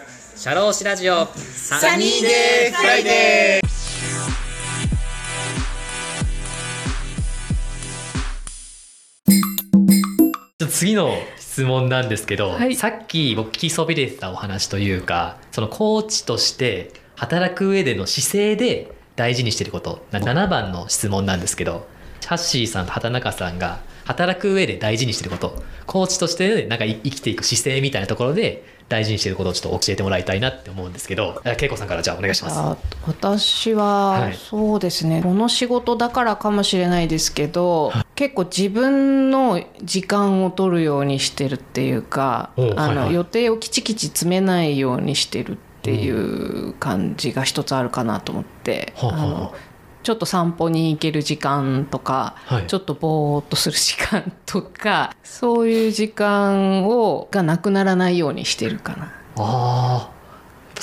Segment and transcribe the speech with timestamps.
[0.00, 1.26] シャローシラジオ。
[1.34, 10.66] サニーデーフライデー。
[10.68, 12.76] 次の質問なんですけど、はい。
[12.76, 21.88] さっき僕聞きそびれてたお話というかそのコーチとして働く上での姿勢で大事にしてることな7番の質問なんですけど
[22.24, 32.58] ハッシーさんと畑中さんが働く上で大事にしてることコーチとしてなんかい生きていく姿勢みたいなところで大事にしてることをちょっと教えてもらいたいなって思うんですけどあ恵子さんからじゃあお願いします。
[32.58, 34.34] あ私は、はい。
[34.34, 35.22] そうですね。
[35.22, 43.14] この仕事だからかもしれないですけど、結構自分の時間を取るようにしてるっていうかおあの、はいはい。
[43.14, 49.54] 予定をきちきち詰めないようにしてるっていう感じが一つあるかなと思って、はあはああの
[50.02, 59.12] ちょっと散歩に行ける時間とか、はいちょっとぼーっとする時間とかそういう時間をがなくならないようにしてるかな。
[59.36, 60.17] ああ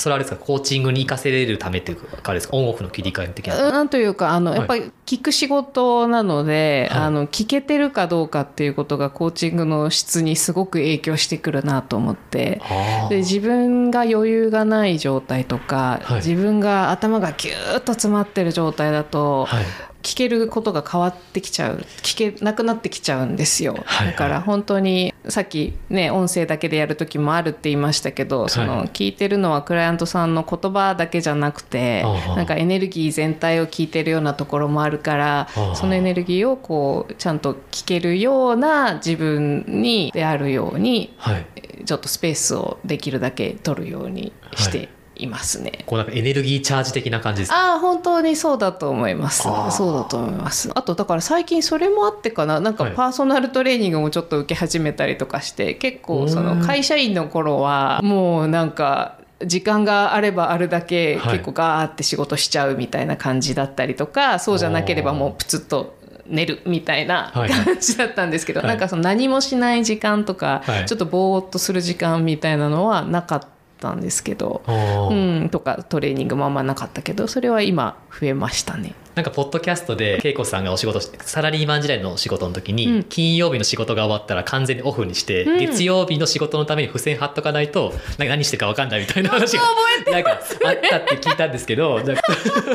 [0.00, 3.70] それはあれですかコーチングに生かせれるためっていうかあれですかオンオフの切り替え的な。
[3.70, 4.58] なんというかあの、はい。
[4.58, 7.02] やっぱり聞く仕事なので、はい。
[7.02, 12.60] あの聞けてるかどうかっていうことがコーチングの質にすごく影響してくるなと思って。
[13.08, 16.16] で自分が余裕がない状態とか、はい。
[16.16, 19.64] 自分が頭がギューッと詰まってる状態だと、はい
[20.06, 24.06] 聞けることが変わってきちゃう聞けなくなってきちゃうんですよ、はいはい。
[24.12, 32.04] だから本当にさっきね音声だけでやる時もあるって言いましたけど、その聞いてるのはクライアントさんの言葉だけじゃなくて
[32.36, 41.46] なんかエネルギー全体を聞いてるようなところもあるからそのエネルギーをこうちゃんと聞けるような自分にであるようにはい。
[41.84, 45.84] ちょっとスペースをできるだけ取るようにしていますね。
[45.86, 47.72] こうなんかエネルギーチャージ的な感じですか？
[47.72, 49.42] ああ本当にそうだと思います。
[49.42, 49.50] そ
[49.90, 50.70] うだと思います。
[50.74, 52.60] あとだから最近それもあってかな。
[52.60, 52.94] なんかはい。
[52.94, 56.60] パーソナルトレーニングもちょっと受け始めたりとかして結構そうん。
[56.60, 61.32] の会社員の頃はもうなんか時間があればあるだけはい。
[61.34, 67.50] 結構ガーって仕事しちゃうみたいな感じだったりとか、そうじゃなければもうプツッと寝るみたいなはい。
[67.50, 68.68] 感じだったんですけど、はい。
[68.68, 70.86] なんかその何もしない時間とか、はい。
[70.86, 73.46] ちょっとぼーっとする時間みたいなのはなかった
[73.92, 78.94] んですけど、うん、とかトレーニングもあんまなかったけどそれは今増えましたね。
[79.14, 83.04] なんかポッドキャストで恵子さんがお仕事してサラリーマン時代の仕事の時に、うん。
[83.04, 85.58] 金曜日の仕事が終わったら完全にオフにして、うん。
[85.58, 89.62] 月曜日の仕事のために付箋貼っとかないとなんか何してるか分かんないみたいな話が
[90.10, 90.40] なんかあっ
[90.82, 92.22] たって聞いたんですけどなんか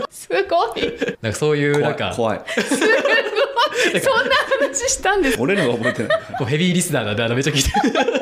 [0.09, 0.81] すごい。
[1.22, 2.39] なんかそういうなんか怖い。
[2.39, 4.01] 怖い。
[4.01, 4.35] そんな
[4.68, 6.19] 話したんです俺のが覚えてない。
[6.39, 8.21] こうヘビーリスナーなんであのめっちゃ聞いてる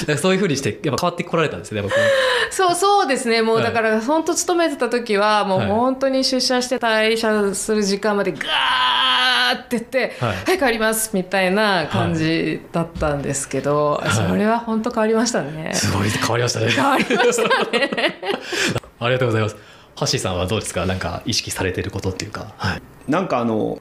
[0.06, 1.94] かそういうふうにしてやっぱ変わってこられたんですね僕
[2.50, 3.42] そうそうですね。
[3.42, 3.64] もうはい。
[3.64, 5.68] だから本当勤めてた時はもうはい。
[5.68, 14.10] 本当に出社して退社する時間までガーって言って「ははいい、帰ります」みたいな感じだったんですけど、い。
[14.10, 15.70] それは本当変わりましたね。
[15.74, 16.68] すごい変わりましたね。
[16.70, 17.90] 変わりましたね。
[19.00, 19.56] ありがとうございます。
[19.96, 20.86] ハッシーさんはどうですか？
[20.86, 23.78] なんか意識されてることっていうか、はい、なんかあの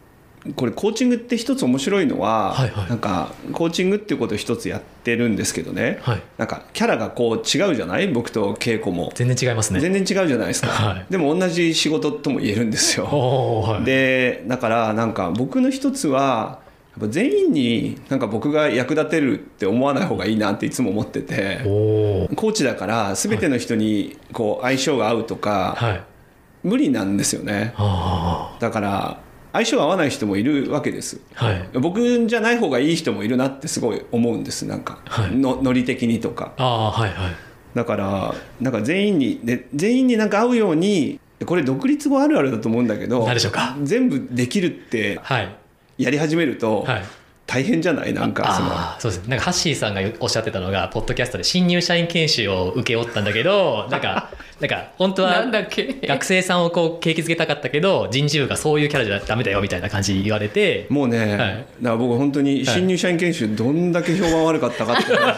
[0.56, 2.90] これコーチングって一つ面白いのは、はいはい。
[2.90, 6.22] なんかコーチングっていうことを一つやってるんですけどね、はい。
[6.38, 8.10] なんかキャラがこう違うじゃない？
[8.10, 9.12] 僕と稽古も。
[9.16, 9.80] 全然違いますね。
[9.80, 11.06] 全然違うじゃないですか、はい。
[11.10, 13.06] でも同じ仕事とも言えるんですよ。
[13.06, 13.86] はい。
[13.86, 16.60] でだからなんか僕の一つは
[16.98, 26.04] やっぱ全員になんか僕が役立てるって思わない方がいいなっていつも思っててコーチだから全ての人にこう相性が合うとか、はい。
[26.64, 27.74] 無理なんですよね。
[27.78, 29.20] あだから
[29.54, 31.22] 相性が合わない人もいるわけです。
[31.36, 31.70] あはい。
[31.80, 35.36] 僕じゃない方がいい人もいるなってすごい思うんですなんか、はい。
[35.36, 36.54] のノリ的にとか。
[36.58, 37.36] ああはいはい。
[37.76, 43.78] だからなんか全員にで全員になんか合うようにこれ独立後あるあるだと思うんだけど何でしょうか。
[43.84, 45.56] 全部できるってはい。
[45.98, 47.04] やり始めるとはい
[47.46, 48.14] 大変じゃない？
[48.14, 48.70] なんかその。
[48.72, 49.28] ああそうです。
[49.28, 54.30] なんかハッシーさんがおっしゃってたのがポッドキャストで新入社員研修を受け負ったんだけど なんか
[54.62, 55.94] なんか本当はなんだっけ？
[56.08, 60.88] 学生さんをこう景気づけたかったけど人事部がそういうキャラじゃダメだよみたいな感じ言われて。
[60.90, 61.28] もうね、はい。
[61.30, 65.38] だから僕本当に新入社員研修どんだけ評判悪かったかって話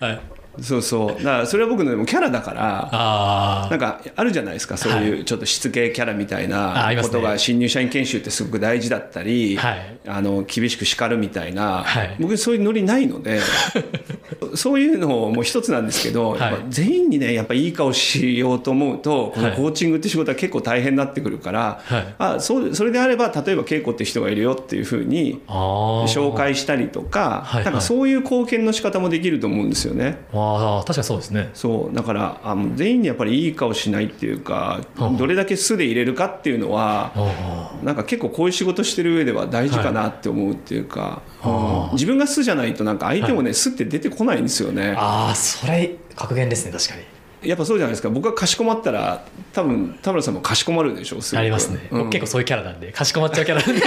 [0.00, 0.20] はい
[0.62, 1.08] そうそう。
[1.16, 9.98] だからそれは僕のでもキャラだからあなんかあるじゃないですかそういうちょっとしつけキャラみたいなことが新入社員研修ってすごく大事だったり、はい。
[10.06, 12.16] あの厳しく叱るみたいな、はい。
[12.18, 13.40] 僕そういうノリないので
[14.54, 16.54] そういうのも一つなんですけど、はい。
[16.68, 19.56] 全員にねやっぱいい顔しようと思うとこのはい。
[19.56, 22.14] コーチングって仕事は結構大変になってくるから、はい。
[22.18, 30.18] あそうそれであれば例えば稽古って人がいるよっていうふうに紹介したりとか、はいなんかそういう貢献の仕方もできると思うんですよね。
[30.56, 31.50] ああ確かにそうですね。
[31.54, 35.10] そうだからあもう全員にやっぱりいい顔しないっていうかはあ。
[35.10, 37.72] どれだけ素で入れるかっていうのはあ。
[37.82, 41.92] なんか結構こういう仕事してる上では大事かなって思うっていうか、はあうん。
[41.92, 44.94] 自分が素じゃないとなんか相手もね、素って出てこないんですよね。
[44.96, 47.02] ああそれ格言ですね確かに。
[47.40, 48.10] やっぱそうじゃないですか。
[48.10, 51.40] 僕がかしこまったら多分田村さんもかしこまるでしょすごく。
[51.40, 51.98] ありますね、うん。
[52.00, 53.80] 僕結構そういうキャラなんでかしこまっちゃうキャラなんで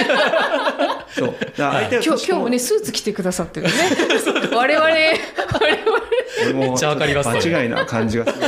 [1.14, 1.36] そう。
[1.56, 3.74] 相手が今日今日もねスーツ着てくださってるね。
[4.54, 5.12] 我々我々。
[6.44, 8.48] 俺もめっちゃわかります間違いな感じがする。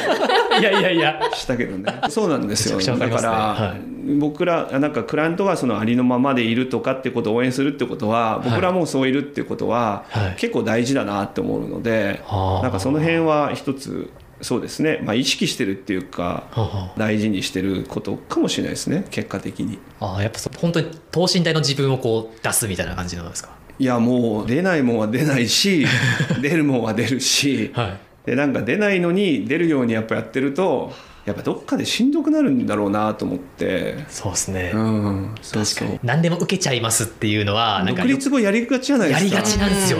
[0.59, 1.19] いやいやいや。
[1.33, 1.93] したけどね。
[2.09, 2.77] そうなんですよ。
[2.77, 3.79] めちゃくちゃだわかりますね。
[3.99, 10.35] から、僕らなんかクライアントがそのありのままでいるとかってことを応援するってことは僕らもそういるってことははい。
[10.37, 12.63] 結構大事だなって思うので、はあ。
[12.63, 14.09] なんかその辺は一つ
[14.43, 19.05] そうですね、まあ、意識してるっていうかはあは大事にしてることかもしれないですね。
[19.09, 19.79] 結果的に。
[19.99, 23.49] ああやっぱ本当に等身大の自分をこう出すみたいな感じなんですか？
[23.79, 25.85] いやもう出ないもんは出ないし
[26.41, 27.71] 出るもんは出るし。
[27.73, 27.99] はい。
[28.25, 30.93] でなんか出ないのに出るようにやっぱやってると
[31.25, 34.03] やっぱどっかでしんどくなるんだろうなと思って。
[34.09, 35.99] そうですね、うんそうそう。
[36.03, 39.25] 何でも受けちゃいますっていうのはなんか独立後やりがちじゃないですか。
[39.25, 39.99] やりがちなんですよ、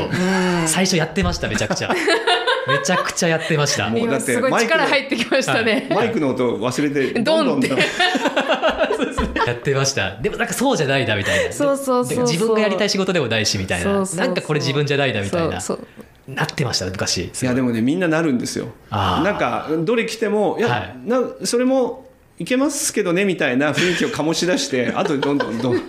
[0.68, 1.90] 最初やってましためちゃくちゃ。
[2.68, 3.88] めちゃくちゃやってました。
[3.88, 7.68] 今もうだってすごいマイク力入ってきましたね、マイクの音忘れて ドンって。
[7.70, 7.80] どんどん
[9.48, 10.18] やってました。
[10.18, 11.54] でもなんかそうじゃないなみたいな。
[11.54, 12.26] そうそうそうそう。
[12.26, 13.84] で自分がやりたい仕事でもないしみたいな。
[13.86, 14.26] そうそうそう。
[14.26, 15.62] なんかこれ自分じゃないなみたいな。
[15.62, 15.88] そうそう
[16.28, 17.26] なってました昔。
[17.26, 18.68] いやでもねみんななるんですよ。
[18.90, 20.96] なんかどれ着てもいや、はい。
[21.06, 22.06] なそれも
[22.40, 25.76] いけますけどねみたいな雰囲気を醸し出して あとでどんどんどん。
[25.76, 25.82] い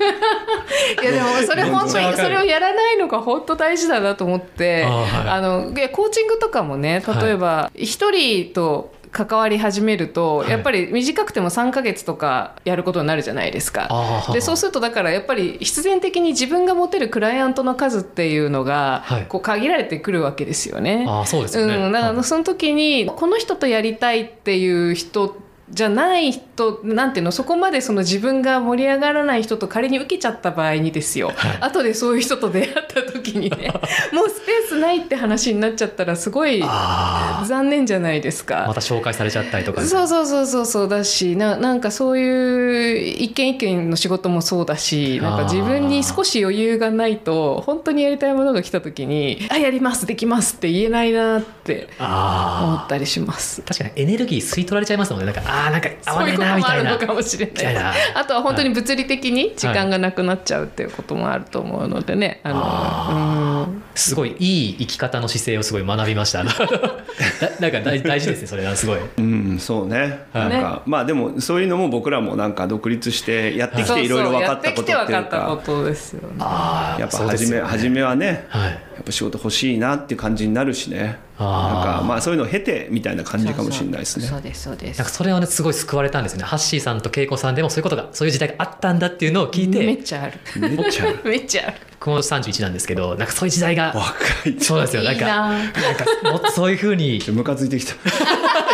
[1.03, 5.29] やでもそれ本当にそれをやらないのが本当大事だなと思ってあーはい。
[5.29, 10.51] あのいやコーチングとかもね例えば一人と関わり始めると、はい。
[10.51, 13.89] やっぱり短くても3ヶ月とかやることになるじゃないですか。
[14.33, 19.27] でそうするとだからやっぱり必然的に自分が持てるクライアントの数っていうのがはい。
[19.29, 21.07] こう限られてくるわけですよね。
[21.09, 22.17] ああそうですうん、だかはい。
[22.17, 25.37] らその時にこの人とやりたいっていう人
[25.71, 31.57] じゃない人なんていうのそこまでその自分が盛り上がらない人と仮に受けちゃった場合にですよ、はい。
[31.61, 33.73] 後でそういう人と出会った時にね
[34.13, 38.65] もうスペースないって話になっちゃったらすごいあ残念じゃないですか。
[38.65, 53.63] あまた紹介されちゃったりとかそうそうそうそうそうだしななんかそういう一件一件の仕事もそうだしなんか自分に少し余裕がないと本当にやりたいものが来た時に「あやりますできます」って言えないなって思あったりします。
[53.65, 55.27] あ確かにエネルギー吸い取られちゃいますもんね。
[55.27, 57.77] なんかああなんか合わないそういうこともあなみたいなるのかもしれない。
[58.15, 62.41] あとは本当に物理的に時間がなくなっちゃうっていうこともあると思うのでね。
[62.43, 63.83] あのあうん。
[63.95, 66.43] すごいいい生き方の姿勢をすごい学びました。
[66.45, 68.99] なんか大大事ですねそれはすごい。
[69.19, 70.25] うんそうね。
[70.33, 70.49] はい。
[70.49, 76.35] なんか、まあでもそういうのも僕らもなんか独立してやってきそうそうていろいろ分かったことっていうやってきて分かったこかとですよね。
[76.41, 81.19] ああやっぱ初め、初めはねはいやっぱ仕事欲しいなっていう感じになるしね。
[81.39, 84.99] なんかまあそういうのを経てみたいな感じかもしれないですねそうですそうです。
[84.99, 86.45] なんかそれはねすごい救われたんですよね。
[86.45, 90.39] ハッシーさんと恵子さんでもそういうことがそういう時代があったんだっていうのを聞いめってちゃある。
[90.61, 91.77] めっちゃ めっちゃある。
[92.05, 95.03] 僕も31なんですけどなんかそういう時代が若いそうなんですよ。
[95.03, 97.95] なんかいいななんかもっとそういうふうにムカついてきた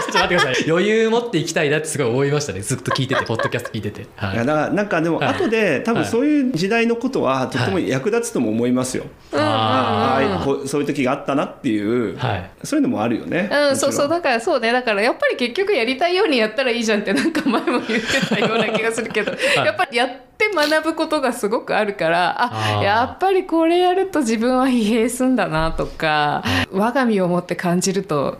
[0.08, 0.70] っと待ってください。
[0.70, 2.60] 余裕持っていきたいなってすごい思いましたね。
[2.60, 4.34] ずっと聞いてて ポッドキャスト聞いてて、はい。
[4.34, 5.28] いやだからなんかでもはい。
[5.30, 12.50] 後で多分そういう時代のことはとても役立つとも思いますよ、あああこうそういう時があったなっていう、はい。
[12.64, 14.72] そういうのもあるよね、うん、そうそうだからそうね。
[14.72, 28.38] だからやっぱり結局やりたいようにやったらいいじゃんってなんか前も言ってたような気がするけど、 やっぱりやって学ぶことがすごくあるからあやっぱりこれやると自分は疲弊すんだなとか我が身をもって感じると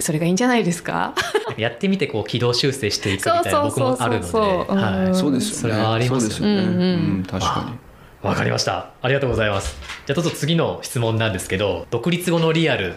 [0.00, 1.14] それがいいんじゃないですか？
[1.56, 4.38] やってみてこう軌道修正していくみたいな僕もあるので。
[4.38, 5.14] はい。
[5.14, 5.74] そうですよね。
[5.74, 6.62] それはありますよね。
[6.62, 7.24] そうん。
[7.28, 7.66] 確か
[8.22, 8.28] に。
[8.28, 8.90] わかりました。
[9.00, 9.76] ありがとうございます。
[10.06, 12.94] じゃあちょっと次の質問なんですけど独立後のリアル。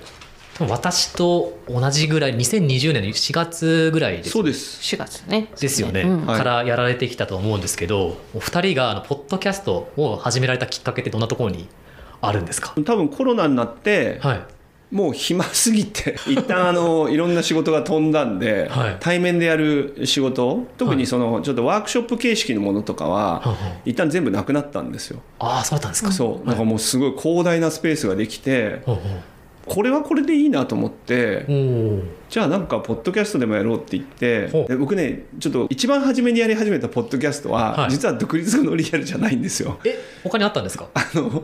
[0.59, 4.79] 私と同じぐらい2020年の4月ぐらいですそうです。
[4.95, 5.47] 4月ね。
[5.59, 6.25] ですよね、うん。
[6.27, 6.37] はい。
[6.37, 11.67] からやられてきたと思うんですけどお二人があのポッドキャストを始められたきっかけってどんなところに
[12.21, 12.75] あるんですか？
[12.85, 14.41] 多分コロナになって、はい
[14.93, 18.97] もう暇すぎて 一旦あのいろんな仕事が飛んだんで、はい。
[18.99, 26.47] 対面でやる仕事特にそのちょっとワークショップ形式のものとかは、は一旦全部なくなったんですよ、ああそうだったんですか、そう。
[26.47, 28.81] だからもうすごい広大なスペースができて
[29.65, 31.45] これはこれでいいなと思って
[32.29, 37.89] じゃあなんかポッドキャストでもやろうって言って僕ねちょっと一番初めにやり始めたポッドキャストは、はい。
[37.89, 39.79] 実は独立後のリアルじゃないんですよ。
[39.85, 40.87] え他にあったんですか？
[40.93, 41.43] あの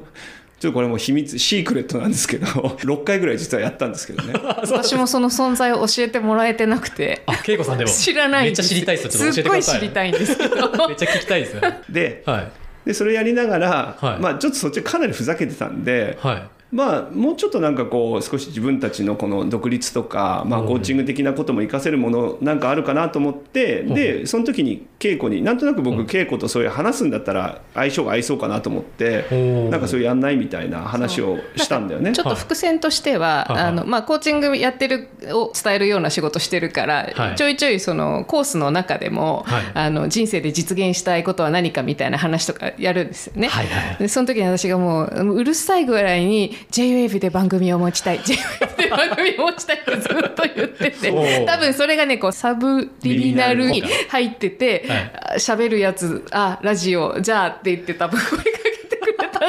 [0.60, 2.46] ちょっとこれもう秘密シークレットなんですけど
[2.84, 4.34] 6回ぐらい実はやったんですけどね。
[4.62, 7.24] 私もその存在を教えてもらえてなくて。
[7.26, 7.92] あ恵子さんでも。
[7.92, 10.88] 知らないめっちゃ知りたいですよちょっと教えてくださいすっごい知りたいんですけど。
[10.90, 11.62] めっちゃ聞きたいですね。
[11.90, 12.52] ではい
[12.86, 14.22] でそれやりながら、はい。
[14.22, 20.68] まあ、ちょっとそっちかなりふざけてたんではいまあもうちょっとなんかこう少し自分たちのこの独立とか、まあ、うん。
[20.68, 23.94] コーチング的なことも活かせるものなんかあるかなと思って、うん。
[23.96, 26.06] でその時に稽古になんとなく僕うん。
[26.06, 29.26] 稽古とそういう話すんだったら相性が合いそうかなと思って、
[29.70, 32.12] なんかそういうやんないみたいな話をしたんだよね。
[32.12, 32.22] ちょ。
[32.22, 37.36] っと伏線としては、はいあのまあ、コーチングやってるを伝えるような仕事してるから、はい。
[37.36, 39.64] ちょいちょいそのコースの中でも、はい。
[39.74, 43.48] あの人生で実現したいことは何かみたいな話とかやるんですよね。
[43.48, 48.20] はいはいでその時に私がもううるさいぐらいに JWAVE で番組を持ちたい。
[48.20, 51.46] JWAVE で番組を持ちたいってずっと言ってて。
[51.46, 55.38] 多分それがねこうサブリミナルに入っててはい。
[55.38, 58.69] 喋、るやつあラジオじゃあって言って多分声かけ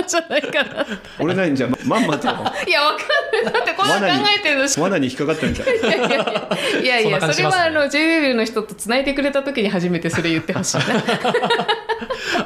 [0.00, 0.86] んじゃないかな。
[1.18, 3.52] 俺何じゃあまんまといやわかんない。
[3.52, 4.06] だってこんな考
[4.38, 5.76] えてるのし罠に引っかかったみたい。
[5.78, 7.00] いやいやいや。
[7.00, 10.84] いやいそれはあの JWAVE の人とつないでくれた時に初めてそれ言ってほしいな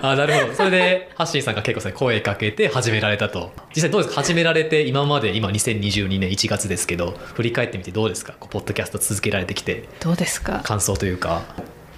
[0.11, 0.55] あなるほど。
[0.55, 3.53] それでハッシーさんが結構声かけて始められたと。
[3.75, 4.23] 実際どうですか？
[4.23, 8.35] 始められて今まで今2022年1月ですけど振り返ってみてどうですか？
[8.39, 9.85] こうポッドキャスト続けられてきて。
[10.01, 10.61] どうですか？
[10.65, 11.43] 感想というか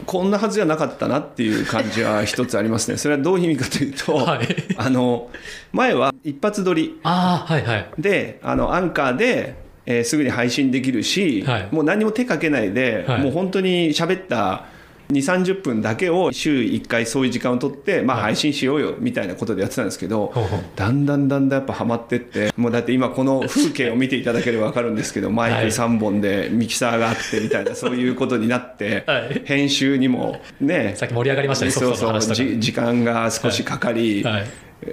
[0.07, 2.97] こんなはずじゃなかったなっていう感じは一つありますね。
[2.97, 4.47] それはどういう意味かというと、 はい。
[4.77, 5.29] あの
[5.73, 6.99] 前は一発撮り。
[7.03, 7.87] ああはいはい。
[7.99, 11.69] であのアンカーで、えーすぐに配信できるし、はい。
[11.71, 13.21] もう何も手かけないで、はい。
[13.23, 14.65] もう本当に喋った
[15.11, 18.25] 2 3 0分だけを週1回そういう時間を取って、まあ、はい。
[18.27, 20.61] 配信しようよみたいなことでやってたんですけど、ほうほう。
[20.75, 29.43] だんだんだんだんやっぱハマってってもうだって今この風景を見ていただければ分かるんですけどマイクはい3本でミキサーがあってみたいなそういうことになって、はい。
[29.45, 34.47] 編集にもねさっき盛り上がりましたねそうそう時間が少しかかり、はい。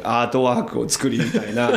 [0.03, 1.71] アートワークを作りみたいな。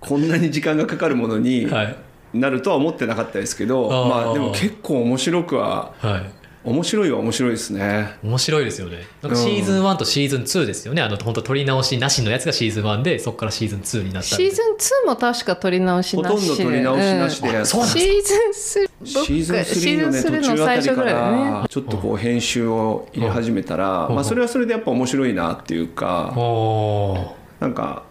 [0.00, 1.96] こんなに時間がかかるものにはい。
[2.34, 8.16] なるとは思ってなかったですけど、まあでも結構面白くははい面白いは面白いですね。
[8.22, 8.98] 面白いですよね。
[9.20, 11.02] なんかシーズン1とシーズン2ですよね。
[11.02, 17.48] あの本当撮り直しなしのやつがシーズン1でそこからシーズン2になったシーズン2も確か撮り直しなしほとんど撮り直しなしで。
[17.48, 17.84] うなんシー
[18.22, 21.44] ズン3シーズン3のねシーズン3の途中あたりか最初ぐらね。
[21.62, 24.14] らちょっとこう編集を入れ始めたら、うん。
[24.14, 28.04] まあ、それはそれでやっぱ面白いなっていうかおなんか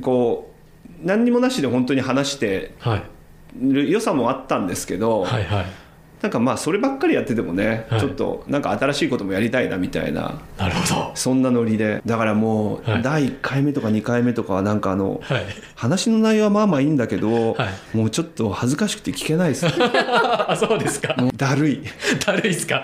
[0.00, 0.52] こ
[1.02, 2.72] う何にもなしで本当に話して
[3.60, 5.66] る良さもあったんですけど、はいはい
[6.22, 8.00] なんかまあそればっかりやっててもね、はい。
[8.00, 11.12] ちょっとなんか新しいこともやりたいなみたいななるほど。
[11.14, 12.00] そんなノリで。
[12.06, 13.02] だからもうはい。
[13.02, 15.44] 第1回目とか2回目とかはなんかあのはい。
[15.74, 19.66] 話の内容はまあまあいいんだけど、はもうちょっと恥ずかしくて聞けないです。
[19.66, 19.72] ね
[20.48, 21.14] あそうですか。
[21.18, 21.82] もうだるい。
[22.24, 22.82] だるいですか。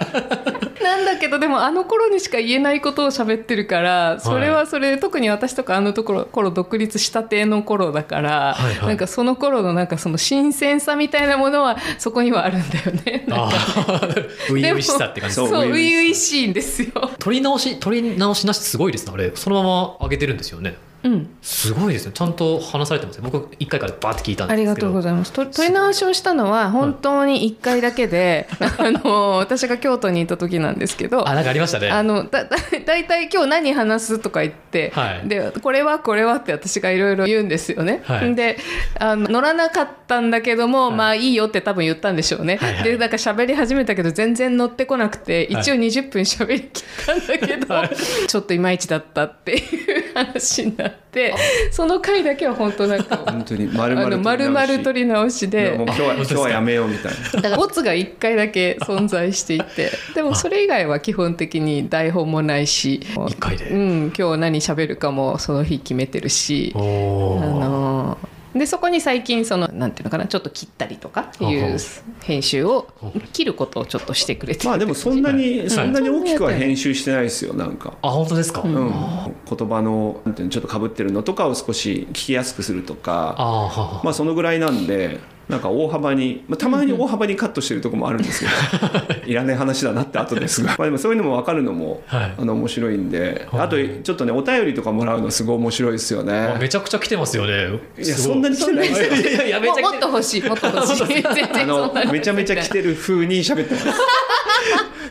[0.83, 8.75] なんだけどでもあの頃にしか言えないことを喋ってるからそれはそれで特に私とかあのところ頃独立したての頃だから、はい。
[8.75, 13.22] はいなんかその頃のなんかその新鮮さみたいなものはそこにはあるんだよね。
[13.27, 13.57] なんあか
[13.89, 13.99] あ
[14.49, 16.91] 初々しさって感じそう初初々しいんですよ。
[17.19, 19.33] 撮り直し撮り直しなしすごいですねあれ。
[19.35, 22.13] そのまま上げてるんですよねうん、すごいですね。
[22.15, 23.29] ちゃんと話されてますね。
[23.31, 24.57] 僕1回からバーって聞いたんですけど。
[24.57, 25.33] ありがとうございます。
[25.33, 31.91] と取り直しをしたのは本当に1回だけで、 あの私が京都にいた時なんですけど、あなんかありましたね。
[31.91, 32.57] あのだだ
[32.87, 35.29] だいたい今日何話すとか言って、はい。
[35.29, 38.03] でこれはこれはって私がいろいろ言うんですよね。
[38.05, 38.35] はい。
[38.37, 38.59] で
[39.01, 40.97] あの乗らなかったんだけども、はい。
[40.97, 42.59] まあいいよって多分言ったんでしょうね。
[42.61, 42.85] はいはい。
[42.85, 45.63] でなんか喋り始めたけど全然乗ってこなくてはい。
[45.63, 47.91] 一応20分喋りきったんだけど、はい。
[48.29, 51.35] ちょっといまいちだったっていう話になって
[51.71, 53.17] その回だけは本当なんか。
[53.31, 55.73] 本当に丸あの丸々取りり直しで。
[55.73, 57.31] もう今日は今日はやめようみたいな。
[57.31, 59.91] だからボツが1回だけ存在していて。
[60.15, 63.67] でもそれ以外は基本的に台本もないし一回で。
[63.67, 71.77] うん、今日何喋るかもその日決めてるし、おあおのーでそこに最近そのなんていうのかなちょっと切ったりとかいほうほうう
[72.23, 72.93] 編集を
[73.33, 75.71] 切ることをちょっとしてくれてるまあでもそんなに、はい。
[75.71, 77.95] そんなに大きくは編集してないですよなんか。
[78.03, 78.91] あ本当ですか、うん。
[78.93, 84.01] あ、言葉のなんていうのちょっとかぶってるのとかを少し聞きやすくするとか。
[84.05, 90.69] まあそのぐらいなんでなんか大幅に、まあ、たまに大幅にカットしてるとこもあるんですけど いらない話だなって後ですが。
[90.71, 92.35] まあでもそういうのも分かるのも、はい。
[92.39, 93.61] あの面白いんではい。
[93.63, 97.79] あとちょっとねお便りとかもらうのすごい面白いですよあねめちゃくちゃ来てますよね。
[97.99, 99.09] いやそんなに来てないですよ。
[99.15, 99.35] い。
[99.35, 101.03] やいやめもちもっと欲しいもっと欲しい。
[101.25, 101.93] あ そんの。
[101.93, 103.87] なにめちゃめちゃ来てる風に喋ってます。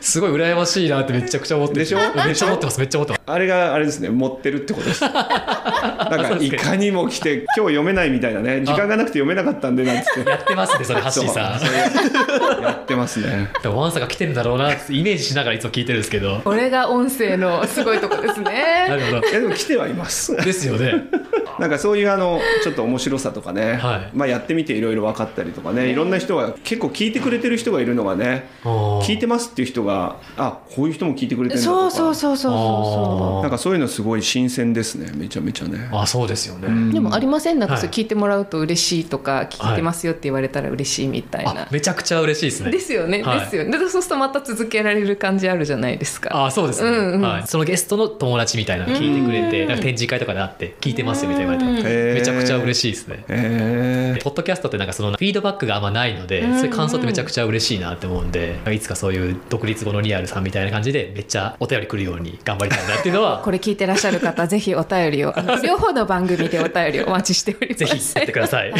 [0.00, 1.98] すごい羨ましいなってめちゃくちゃ思ってでしょ？
[2.26, 3.22] めっちゃ思ってますめっちゃ思ってます。
[3.26, 5.02] あれがあれですね持ってるってことです。
[5.02, 12.62] なんかいかにも来て今日読めないみたいなね時間がなくて読めなかったんでなんつってやってますねそれハッシーさん。
[12.62, 13.50] やってますね。
[13.62, 16.40] でもワンさんが来てるんだろうなってイメージしながらいつも聞いてるんですけど。
[16.44, 19.28] これが音声のすごいとこです なねるほど。
[19.28, 20.36] いやでも来てはいます。
[20.36, 21.04] ですよね
[21.62, 24.10] なんかそういうあのちょっと面白さとかね、はい。
[24.12, 25.90] まあ、やってみていろいろ分かったりとかね。
[25.90, 31.90] いろんな人が結構聞いてくれてる人がいるのがね聞い聞てますっていう人があこういう人も聞いてくれてるんだとか。
[31.92, 35.12] そうそうそうそうそなんかそういうのすごい新鮮ですね。
[35.14, 35.88] めちゃめちゃね。
[35.92, 36.90] あそうですよね、うん。
[36.90, 37.58] うでもありません？
[37.60, 41.62] なんかそ聞いてもらうと嬉しいとか聞いてますよって言われたら嬉しいみたいな。
[41.62, 42.70] あめちゃくちゃ嬉しいですね。
[42.72, 43.40] ですよね、はい。
[43.40, 43.70] ですよね。
[43.70, 46.46] でそうするとまた続けられる感じあるじゃないですか。
[46.46, 47.20] あそうですね、うんうん。
[47.22, 49.68] はい、そのゲストの友達みたいなの聞いてくれてうん。
[49.68, 52.14] なんか展示会とかで会って聞いてますよみたいな言われてへー。
[52.14, 53.24] めちゃくちゃ嬉しいですね。
[53.28, 63.42] えポッドキャストってなんかそのフィードバックがあんまないので、そういう感想ってめちゃくちゃ嬉しいなって思うんでいつかそういう独立後のリアルさんみたいな感じでめっちゃお便り来るように頑張りたいなっていうのは。
[63.42, 65.38] これ聞いてらっしゃる方ぜひお便りを。
[65.38, 67.78] あの両方の番組でお便りをお待ちしております。
[67.84, 68.72] ぜひやってくださ い。
[68.72, 68.76] あ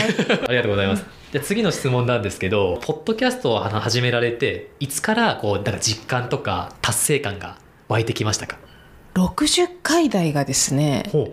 [0.48, 1.04] りがとうございます。
[1.32, 7.56] じゃあ次の質問なんですけど、ポッドキャストを始められて、いつからこうなんか実感とか達成感が
[7.88, 8.58] 湧いてきましたか
[9.14, 11.32] ？60回台がですねほ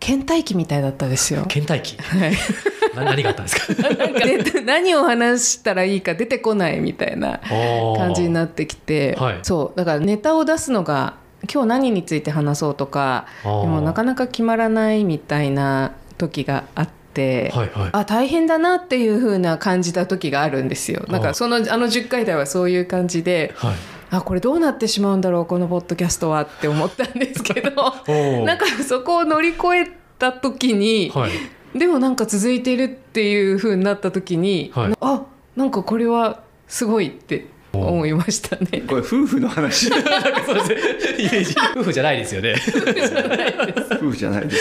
[0.00, 1.96] 倦怠期みたいだったですよ倦怠期。
[2.00, 2.32] はい
[2.96, 3.82] な何があったんですか？
[3.94, 7.40] なんかで何を話したらいいか出てこないみたいな
[7.96, 11.14] 感じになってきて、はいそうだからネタを出すのが
[11.52, 17.90] 今日何について話そうとかでもなかなか決まらないみたいな時があって、はいはい。
[17.92, 21.04] あ大変だなっていう風な感じた時があるんですよ。
[21.08, 23.74] なんかそのあの10回台はそういう感じではい。
[24.10, 27.70] あこれどうなってしまうんだろうこのポッドキャストはって思ったんですけど
[28.08, 31.30] おなんかそこを乗り越えた時に、はい。
[31.78, 35.22] でもなんか続いてるっていう風になった時に、はいあ
[35.56, 38.82] なんかこれはすごいって思いましたね。
[38.88, 39.90] これ夫婦の話。
[41.76, 42.54] 夫婦じゃないですよね。
[43.92, 44.56] 夫婦じゃないで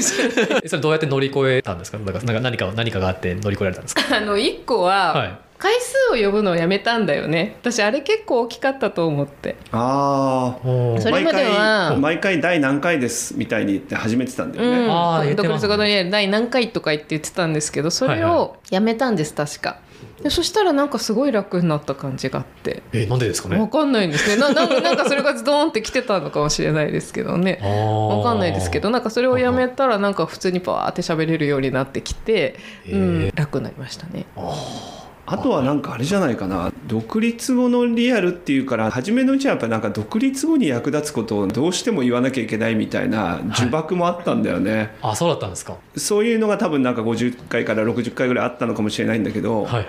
[0.00, 0.16] す
[0.68, 1.98] それどうやって乗り越えたんですか？
[1.98, 4.02] なんか何か何かがあって乗り越えられたんですか？
[4.16, 5.38] あの1個は、はい。
[5.58, 7.56] 回数を呼ぶのをやめたんだよね。
[7.60, 9.56] 私あれ結構大きかったと思って。
[9.72, 14.90] ああそれまでは毎回毎回第何回ですみたいに言って始めてたんだよね、うん。
[14.90, 19.80] あー言って独立語のリアル第何回とか言って言ってたんですけどそれをやめたんです確か。
[20.22, 22.82] でそしたらなんかすごい楽になった感じがあって。
[22.92, 23.58] えなんでですかね？
[23.58, 24.36] わかんないんですね。
[24.40, 27.60] な なんかなんかそれがズドーンってきてたのかもしれないですけどね。
[27.62, 32.56] わわかんないですけどなんかそれをやめたらなんか普通にパーって喋れるようになってきて、
[32.90, 34.26] うん、楽になりましたね。
[34.36, 35.05] あ
[35.38, 45.76] とはなんかあれじゃないかな独立後のリアルっていうから初めのうちはやっぱなんか独立後に役立つことをどうしても言わなきゃいけないみたいな呪縛もあったんだよね、あそうだったんですか。
[45.96, 49.86] そういうのが多分なんか50回から60回ぐらいあったのかもしれないんだけど、はいはい。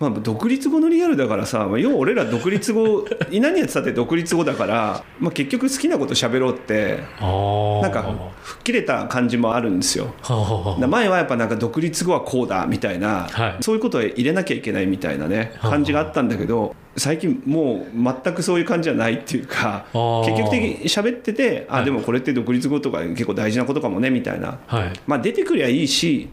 [0.00, 6.98] まあ、独立後のリアルだからさ、まあ要は俺ら独立後 何やってたって独立後だから、まあ、結局好きなこと喋ろうって。
[7.82, 10.14] なんか吹っ切れた感じもあるんですよ。
[10.78, 19.86] 前はやっぱなんか独立後はこうだみたいな、はいそういうことを入れなきゃいけないみたいなねはあ感じがあったんだけど最近もう全くそういう感じじゃないっていうか
[20.24, 24.92] 結局的に喋っててあはいでもこれって独立後とか結構大事なことかもねみたいなはい。
[25.06, 26.28] まあ出てくりゃいいし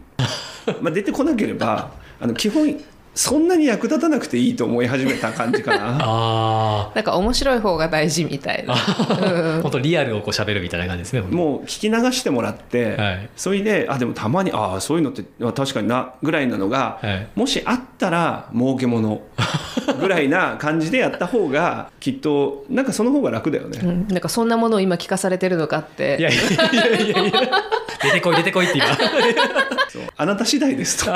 [0.82, 2.76] まあ出てこなければあの基本
[3.16, 5.98] そんなに役立たなくていいと思い始めた感じかな。
[6.04, 8.78] あなんか面白い方が大事みたいな、あ。
[9.64, 11.22] 本当リアルをこう喋るみたいな感じですね。
[11.22, 19.22] もう聞き流してもらって、はいそれであでもたまにああそういうのってあ確かになぐらいなのが、はいもしあったら儲けもの
[20.00, 23.80] ぐらいな感じでやった方がきっとなんかその方が楽だよね。
[23.82, 27.32] うん、なんかそんなものを今聞かされてるのかっていやいやいやいやいや
[28.06, 28.88] 出てこい出てこいって今。
[29.90, 30.04] そう。
[30.16, 31.12] あなた次第ですと。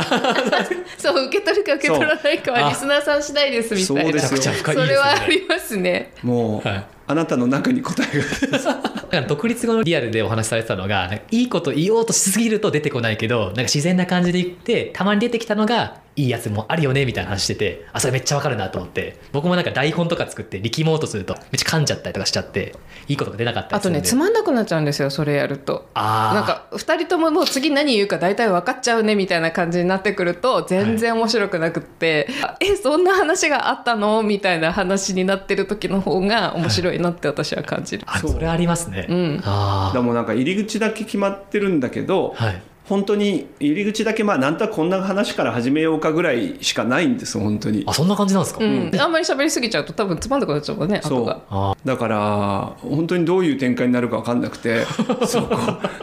[0.98, 4.22] そう受け取るか受け取らないかはリスナーさん次第ですみたいな。
[4.22, 6.12] それはありますね。
[6.24, 8.60] もう、はいあなたの中に答えが。
[8.60, 19.18] だから独立後のリアルでお話しされてたのがいいこと言おうとしすぎると出てこないけどなんか自然な感じで言ってたまに出てきたのがいいやつもあるよねみたいな話しててあそれめっちゃわかるなと思って。
[19.32, 22.76] 僕もなんか台本とか作って力もうとするとめっちゃ噛んじゃったりとかしちゃって
[23.08, 24.02] いいことが出なかったあとりするんで。
[24.02, 25.90] ねつまんなくなっちゃうんですよそれやると。
[25.96, 26.36] あー。
[26.36, 34.22] なんか2人とももう次何言うか大体分かっちゃうねみたいな感じになってくると全然面白くなくって、あえそんな話があったの？
[34.22, 39.42] みたいな話になってる時の方が面白いなって私は感じる、あそれありますね、うん。
[39.44, 47.84] あでもなんか入り口だけ決まってるんだけど、あはい本当に入り口だけまあなんとなくこんな話から始めようかぐらいしかないんです本当に。
[47.86, 47.94] あ。
[47.94, 48.92] そんな感じなんですか、うん。
[49.00, 51.88] あんまり喋りすぎちゃうと多分つまんなくなっちゃうもんねそう。
[51.88, 54.86] だから本当にどういう展開になるか分かんなくて
[55.28, 55.58] そこ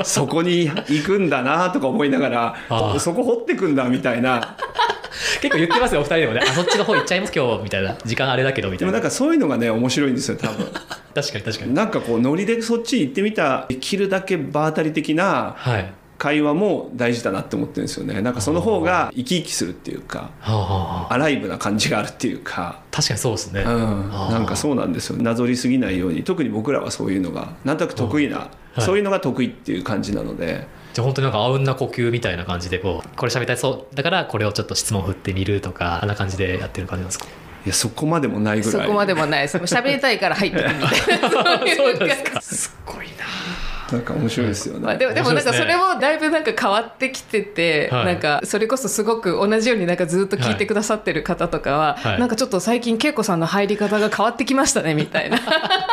[0.05, 2.29] そこに行くんだなとか思いなが
[2.69, 4.57] らそこ掘ってくんだみたいな。
[5.43, 6.41] 結構言ってますよお二人でもね。
[6.45, 7.97] あそっちの方行っちゃいます今日みたいな。
[8.05, 8.93] 時間あれだけどみたいな。
[8.93, 10.67] でもなんかそういうのがね面白いんですよ多分。
[11.15, 11.75] 確かに確かに。
[11.75, 18.21] なんかこうノリでそっち行ってみたできるだけ場当たり的なはい会話も大事だなって思ってるんですよね。
[18.23, 22.81] なんかその方が生き生きするっていうかアライブな感じがあるっていうか。
[22.91, 25.23] 確かにそうですね、うん、なんかそうなんですよ。
[25.23, 26.25] なぞりすぎないように。
[26.25, 28.49] 特に僕らはそういうのがなんとなく得意な、
[28.79, 28.81] い。
[28.81, 30.67] そういうのが得意っていう感じなので。
[30.95, 33.95] じゃあ本当になんかあうんな呼吸みたいな感じでこうこれ喋りたいそう。
[33.95, 37.27] だからこれをちょっと質問振ってみるとかあんな感じでやってる感じなんですか？
[37.67, 38.83] いやそこまでもないぐらい。
[38.85, 39.57] そこまでもないです。
[39.59, 41.29] もう喋りたいから入ってくるみたいな。
[41.29, 48.07] そういうそうなんですかすごいななんか面白いですよね、まあ、でもでもなんかそれもだいぶなんか変わってきてて、はい。
[48.07, 52.21] なんかそれこそすごく同じようになんかずっと聞いてくださってる方とかは、はい。
[52.21, 55.39] なんかちょっと最近恵子さんの入り方が変わってきましたねみたいな。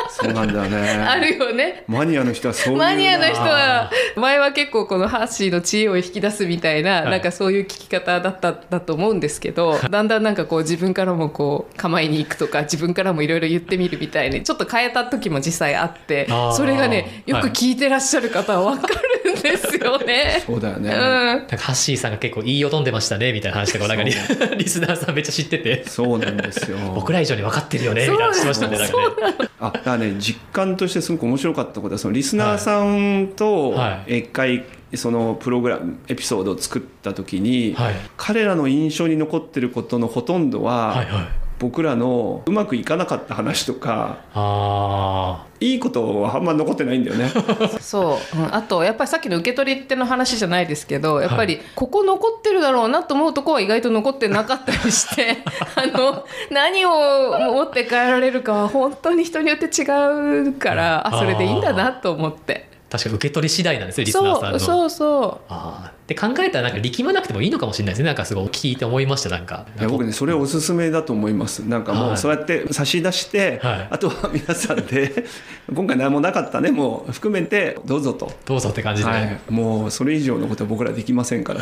[0.10, 0.78] そうなんだよね。
[1.08, 1.84] あるよね。
[1.88, 7.12] マニアの人はそういうマニアの人は前は結構このハッシーの知恵を引き出すみたいな、はい。
[7.12, 18.88] なんかそういう聞き方だっただと思うんですけどだんだんなんかこう自分からもこう構えに行くとか自分からもいろいろ言ってみるみたいにちょっと変えた時も実際あってそれがねよく聞いてらっしゃる方は分か
[19.26, 20.44] るんですよね。
[20.48, 20.98] そうだよね、うん。
[20.98, 25.84] なんかハッシーさんが結構言いよどんでましたねみたいな話とかなんかリスナーさんめっちゃ知ってて。
[25.88, 26.78] そうなんですよ。
[26.96, 29.50] 僕ら以上に分かってるよねみたいな話しましたねなんかね。
[29.60, 34.20] あだからね実感としてすごく面白かったことはそのリスナーさんとはい。
[34.20, 34.64] 一回
[34.96, 37.96] そのプログラムエピソードを作った時に、はい。
[38.18, 47.32] 彼らの印象に残ってることのほとんどは、はいはい僕らのうまくいかなかった話とかあいいことはあんま残ってないんだよね。
[47.80, 48.54] そう、うん。
[48.54, 55.38] あとやっぱりさっきの受け取り手の話じゃないですけどやっぱりここ残ってるだろうなと思うとこは意外と残ってなかったりして
[55.78, 59.86] あの何を持って帰られるかは本当に人によって違
[60.48, 62.68] うからあそれでいいんだなと思って。
[62.70, 64.60] ー確かに受け取り次第なんですよリスナーさんの。
[64.60, 68.08] そうそうそあーで考えたらなんか力まなくてもいいのかもしれないですね。
[68.08, 69.66] なんかすごい聞いて思いましたなんか。
[69.80, 71.60] いや僕ねそれおすすめだと思います。
[71.60, 72.14] なんかもはい。
[72.16, 73.88] うそうやって差し出して、はい。
[73.90, 75.26] あとは皆さんで
[75.74, 81.62] 今回何もなかったねもう含めてどうぞと、どうぞって感じで、はい、もうそれ以上のことは僕らできませんから。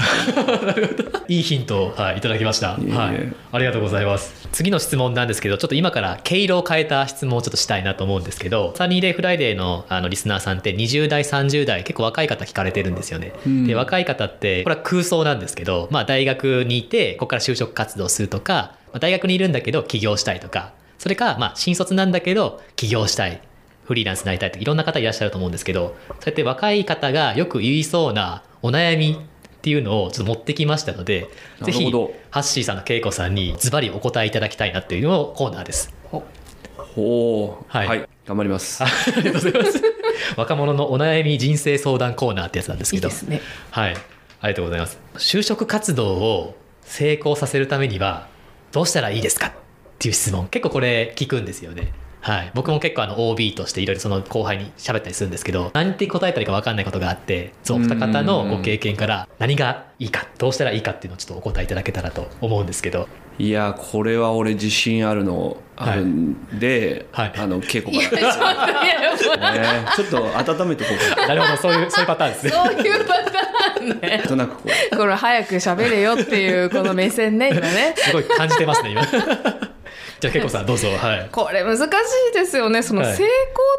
[1.27, 2.77] いいヒントを、はい、いただきました。
[2.79, 2.95] いえいえ。
[2.95, 4.49] はい、ありがとうございます。
[4.51, 13.67] 次の質問なんですけどちょっと今から毛色を変えた質問をちょっとしたいなと思うんですけどサニーデイフライデーのあのリスナーさんって20代30代結構若い方聞かれてるんですよね、うん。
[13.67, 23.41] で若い方ってこれは空想なんですけど、まあ、大学にいてここから就職活動するとか、まあ、大学にいるんだけど起業したいとかそれかまあ新卒なんだけど起業したい
[23.85, 31.29] フリーランスになりたいとかいろんな方いらっしゃると思うんですけどそうやって若い方がよく言いそうなお悩みっていうのをちょっと持ってきましたので
[31.61, 35.93] ぜひハッシーさんの恵子さんにズバリお答えいただきたいなっていうのをコーナーです。
[36.75, 39.81] ほうはい頑張りますありがとうございます。
[40.37, 43.07] 若者のお悩み人生相談コーナーってやつなんですけど。
[43.07, 43.41] いいですね
[43.71, 43.95] はい。
[44.41, 44.99] ありがとうございます。
[45.15, 48.27] 就職活動を成功させるためには
[48.71, 49.47] どうしたらいいですか？
[49.47, 49.51] っ
[49.99, 50.47] ていう質問。
[50.47, 51.93] 結構これ聞くんですよね。
[52.21, 52.51] はい。
[52.53, 63.07] 僕も結構あの OB としていろいろその後輩に喋ったりするんですけど、何て答えたらいいか分かんないことがあって、そのお二方のご経験から何がいいか、どうしたらいいかっていうのをちょっとお答えいただけたらと思うんですけど。
[63.41, 67.33] いやこれは俺自信あるのあるんで、はい。
[67.35, 71.33] あの稽古から、ね、 ちょっと温めてこうかな。
[71.33, 72.51] るほど、そういう、そういうパターンですね。
[72.51, 74.23] そういうパターンね。
[74.27, 77.95] となくこうこれ早く喋れよっていうこの目線ね 今ね。
[77.97, 79.01] すごい感じてますね、今。
[79.09, 80.89] じゃあ、けいこさん、どうぞ。
[80.89, 81.27] はい。
[81.31, 81.83] これ難し
[82.29, 82.83] いですよね。
[82.83, 83.15] そのはい。
[83.15, 83.31] 成功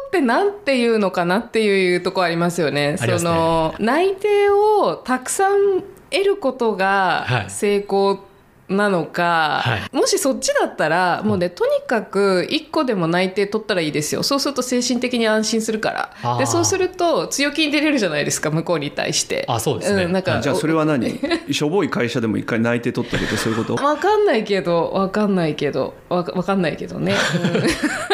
[0.07, 2.97] ってなんていうのかなっていうところありますよね。
[2.99, 3.29] ありますね。
[3.29, 7.45] その内定をたくさん得ることがはい。
[7.47, 8.32] 成功
[8.69, 14.23] なのか、はもしそっちだったらもうねとにかく1個でも内定取ったらいいですよ。
[14.23, 16.37] そうすると精神的に安心するから。
[16.37, 19.45] でそうすると強気に出れるじゃないですか向こうに対して。
[19.47, 20.05] あそうですね。
[20.05, 21.19] んなんかじゃあそれは何？
[21.51, 23.83] しょぼい会社でも一回内定取ったけどそういうこと？
[23.83, 24.91] わかんないけど。
[24.93, 25.93] わかんないけど。
[26.09, 27.13] わかわかんないけどね、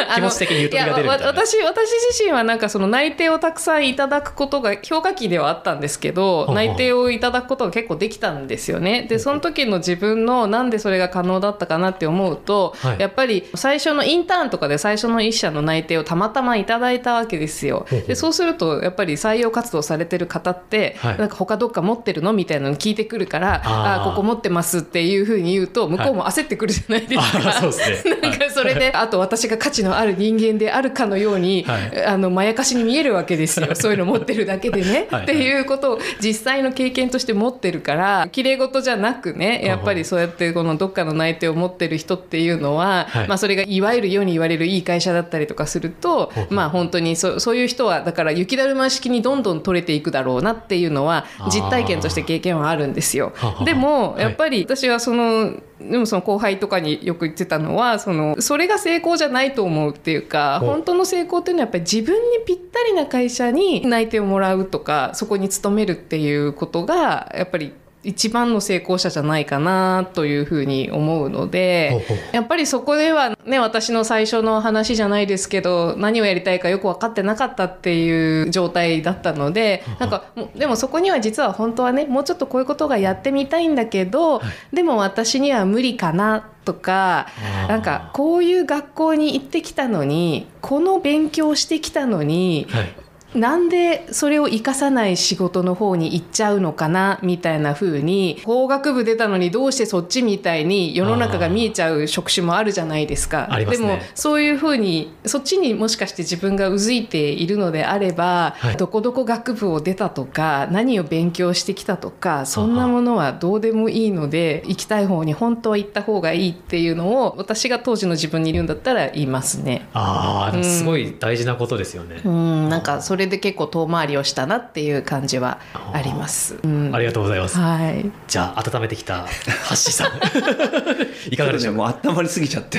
[0.00, 0.10] ん。
[0.10, 1.26] あの気持ち的にゆとりが出るみたいな。
[1.26, 9.06] 私私自身はなんかその内定をたくさんいただくことが評価期ではあったんですけど内定をいただくことが結構できたんですよね。
[9.08, 13.00] でその時の自分のなんでそれが可能だったかなって思うと、はい。
[13.00, 17.86] やっぱり最初のインターンとかで最初の一社の内定をたまたまいただいたわけですよ。
[17.90, 21.18] でそうするとやっぱり採用活動されてる方って、はい。
[21.18, 24.02] なんか他どっか持ってるのみたいなの聞いてくるからあー。
[24.02, 27.38] あここ持ってますっていうふうに言うと向こうも焦ってくるじゃないですか。
[28.20, 32.04] なんかそれで、 あと私が価値のある人間であるかのように、はい。
[32.04, 33.68] あのまやかしに見えるわけですよ。
[33.74, 33.92] そう。
[33.92, 35.06] いうの持ってるだけでね。
[35.10, 43.28] はいっていうことを実際の経験として持ってるから綺麗事じゃなくねやっぱりそうやってこのどっかの内定を持ってる人っていうのは、はい。
[43.28, 53.32] まあ、それがいわゆる世に言われるいい会社だったりとかすると、まあ本当にそそういう人はだから雪だるま式にどんどん取れていくだろうなっていうのは実体験として経験はあるんですよ。
[53.64, 54.22] でもはい。
[54.22, 80.24] やっぱり私はそのでもその後輩とかによく言ってたのはそのそれが成功じゃないと思うっていうか本当の成功っていうのはやっぱり自分にぴったりな会社に内定をもらうとかそこに勤めるっていうことがやっぱり一番の成功者じゃないかなというふうに思うのでやっぱりそこではね私の最初の話じゃないですけど何をやりたいかよく分かってなかったっていう状態だったのでなんか
[80.56, 84.40] でもそこには実は本当はねもうちょっとこういうことがやってみたいんだけど、
[84.72, 87.28] でも私には無理かなとか
[87.68, 92.94] なんかこういう学校に行ってきたのにこの勉強してきたのにはい
[93.34, 103.46] なんでそれを生かさない仕事の方に行っちゃうのかなみたいな風に法学部出たのにどうしてそっちみたいに世の中が見えちゃう職種もあるじゃないですか。
[103.50, 119.88] ありますねでもそういう風にそっちにもしかして自分がうずいているのであれば、はいどこどこ学部を出たとか何を勉強してきたとかそんなものはどうでもいいので行きたい方に本当は行った方がいいっていうのを私が当時の自分にいるんだったら言いますね。
[119.92, 125.58] あすごい大事なことですよね、うん、なんかそれで結構遠回りをしたなっていう感じは
[125.92, 126.58] あります。
[126.62, 126.94] うん。
[126.94, 128.10] ありがとうございます、はい。
[128.28, 129.26] じゃあ温めてきたハ
[129.72, 130.10] ッシーさん。
[131.32, 131.74] いかがでしょう？
[131.74, 132.78] ねもう温まりすぎちゃって。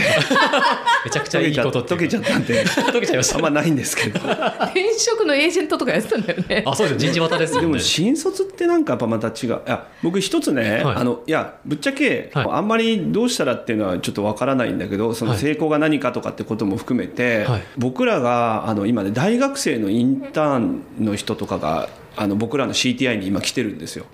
[1.06, 2.64] めちゃくちゃいいこと溶けちゃったんで。
[2.66, 3.36] 溶けちゃいました。
[3.36, 4.20] あんまないんですけど。
[4.20, 6.64] 転職のエージェントとかやってたんだよね。
[6.66, 7.00] あそうです。
[7.00, 7.68] 人事渡ですよね。
[7.68, 9.48] でも新卒ってなんかやっぱまた違う。
[9.48, 10.96] いや僕一つね、はい。
[10.98, 12.48] あのいやぶっちゃけ、はい。
[12.50, 15.40] あんまりどうしたらっていうのはちょっとわからないんだけどそのはい。
[15.40, 17.62] 成功が何かとかってことも含めて、はい。
[17.78, 24.06] 僕らがあの今ね大学生のインターンの人とかがあの僕らの CTI に今来てるんですよ。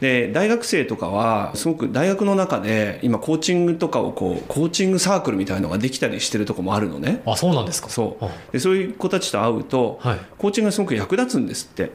[0.00, 7.22] で大学生とかはすごく大学の中で今コーチングとかをこうコーチングサークルみたいのができたりしてるとこもあるのね。
[7.24, 7.88] あそうなんですか。
[7.88, 8.24] そう。
[8.24, 8.28] あ。
[8.52, 10.18] でそういう子たちと会うと、はい。
[10.36, 11.92] コーチングがすごく役立つんですって。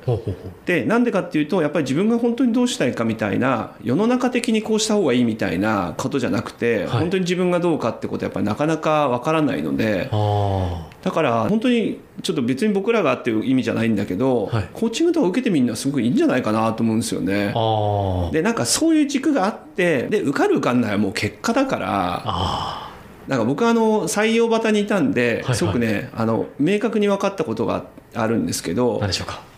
[0.66, 7.00] でなんでかっていうとやっぱり自分が本当にどうしたいかみたいな世の中的にこうした方がいいみたいなことじゃなくて、はい。
[7.02, 14.70] 本当に自分がどうかってことはやっぱりなかなかわからないのであだから本当にちょっと別に僕らがっていう意味じゃないんだけど、はい。
[14.74, 17.54] コーチングとか受けてみるのはすごくいいんじゃないかなと思うんですよね。
[18.34, 22.92] でなんかそういう軸があってで受かる受かんないはもう結果だからあ
[23.28, 29.00] なんか僕はあの採用端にいたんではいすごくね、あの明確に分かったことがあるんですけど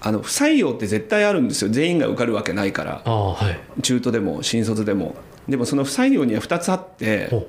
[0.01, 1.71] あの不採用って絶対あるんですよ。
[1.71, 3.03] 全員が受かるわけないから。
[3.81, 5.15] 中途でも新卒でも。
[5.47, 7.47] でもその不採用には2つあって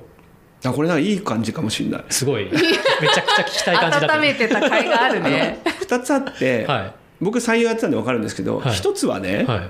[0.63, 2.05] あこれなんかいい感じかもしれない。
[2.09, 2.45] すごい。
[2.45, 5.61] めちゃくちゃ聞きたい感じだった温めてた甲斐があるね。
[5.81, 6.93] 2つあって、はい。
[7.21, 8.73] 僕採用やってたんで分かるんですけど、はい。
[8.73, 9.69] 1つはね、はい。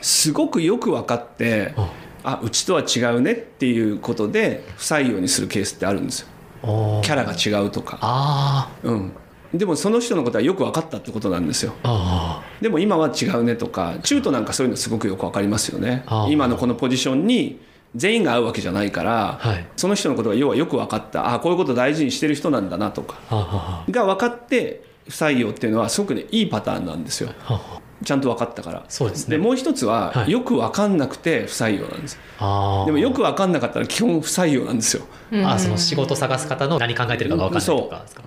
[0.00, 1.90] すごくよく分かってあ。
[2.24, 6.28] あうちとは違うねっていうことで不採用にするケースってあるんですよ。
[6.62, 9.12] あキャラが違うとか、あうん、
[9.52, 11.74] でもその人のことはよく分かったってことなんですよ。
[11.82, 16.04] あでも今は違うねとか中途なんかそういうのすごくよく分かりますよね。
[16.30, 17.60] 今のこのポジションに
[17.94, 19.66] 全員が合うわけじゃないから、はい。
[19.76, 21.32] その人のことが要はよく分かった。
[21.34, 27.30] あこういうことを大事にしてる人なんだなとかが分かって不採用っていうのはすごくねいいパターンなんですよ。
[27.44, 28.84] ははちゃんと分かったから。
[28.88, 29.36] そうですね。
[29.38, 30.30] でもう一つは、はい。
[30.30, 32.18] よく分かんなくて不採用なんです。
[32.38, 35.04] ああでもよく分かんなかったら基本不採用なんですよ。
[35.46, 38.22] あその仕事探す方の何考えてるかが分かんないとかですか？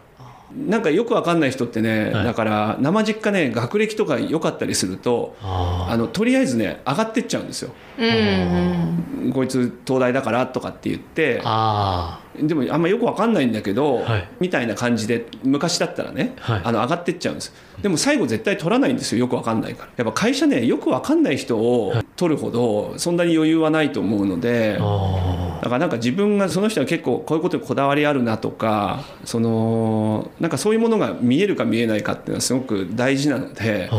[0.56, 2.24] なんかよく分かんない人ってね、はい。
[2.24, 7.72] だから生実家ね学歴とか良かったりするとああのとりあえずね上がってっちゃうんですよ。
[7.98, 14.30] うんこいつ東大だからとかって言ってあでもあんまよく分かんないんだけど、はい。
[14.40, 16.62] みたいな感じで昔だったらね、はい。
[16.64, 17.54] あの上がってっちゃうんです。
[17.82, 19.92] でも最後絶対取らないんですよよく分かんないから。
[19.98, 24.78] やっぱ会社ねよく分かんない人を取るほどそんなに余裕はないと思うので、
[25.70, 33.90] からなんか自分がその人は結構こういうことにこだわりあるなとかそのなんかそういうものが見えるか見えないかっていうのはすごく大事なので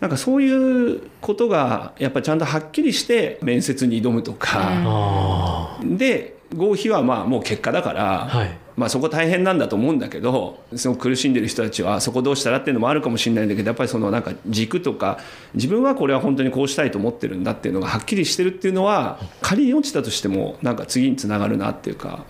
[0.00, 15.18] なんかそういうことがやっぱちゃんとはっきりして面接に挑むとか、あで合否はまあもう結果だから、はいまあ、そこ大変なんだと思うんだけどすごく苦しんでる人たちはそこどうしたらっていうのもあるかもしれないんだけどやっぱりそのなんか軸とか
[15.54, 22.24] 自分はこれは本当にこうしたいと思ってるんだっていうのがはっきりしてるっていうのは仮に落ちたとしてもなんか次につながるなっていうか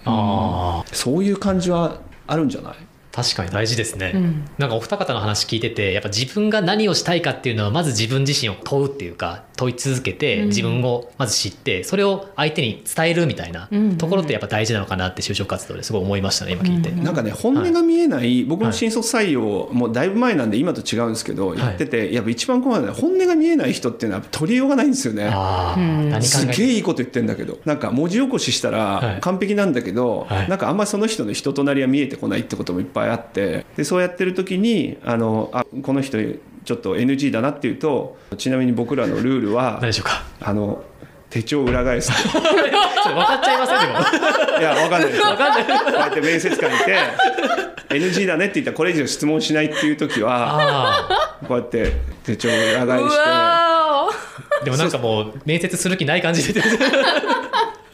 [0.93, 2.75] そういう感じはあるんじゃない？
[3.23, 3.51] 確かに。
[3.51, 4.45] 大事ですね、うん。
[4.59, 10.49] なんかお二方の話聞いててやっぱ自分が何をしたいかっていうのはまず自分自身を問うっていうか問い続けてうん。
[10.49, 13.99] 自分をまず知ってそれを相手に伝えるみたいなうん。
[13.99, 17.03] ところってやっぱ大事なのかなって就職活動ですごい思いましたね今聞いて、うん。
[17.03, 21.59] なんかね本音が見えない、僕も新卒採用もうだいぶ前なんで今と違うんですけど、い。
[21.59, 25.29] やっててやっぱ一番怖いのは本音が見えない人っていうのはやっぱ取りようがないんですよね。
[25.33, 26.11] ああ、うん。
[26.11, 27.59] 何考すげえいいこと言ってんだけど。
[27.65, 29.15] なんか文字起こししたはい。
[29.15, 30.49] ら完璧なんだけど、はい。
[30.49, 33.65] なんかあんまりその人の人となりは見えてこないってこともいっぱいあって。
[33.77, 36.19] でそうやってる時にあのあこの人
[36.65, 40.23] ちょっと NG だなっていうとちなみに僕らのルールは何でしょうか？
[40.41, 40.83] あの
[41.31, 42.11] 手帳を裏返す。
[42.29, 42.41] 分
[43.25, 45.19] かっちゃいませんいやわかんないです。
[45.19, 45.65] よ分かんない。
[45.65, 46.99] こうやって面接官いて
[47.91, 51.93] NG だねって言ったらこれ以上質問しないっていう時はあこうやって
[52.25, 53.17] 手帳を裏返うし
[54.61, 56.61] てでもなんかもう面接する気ない感じで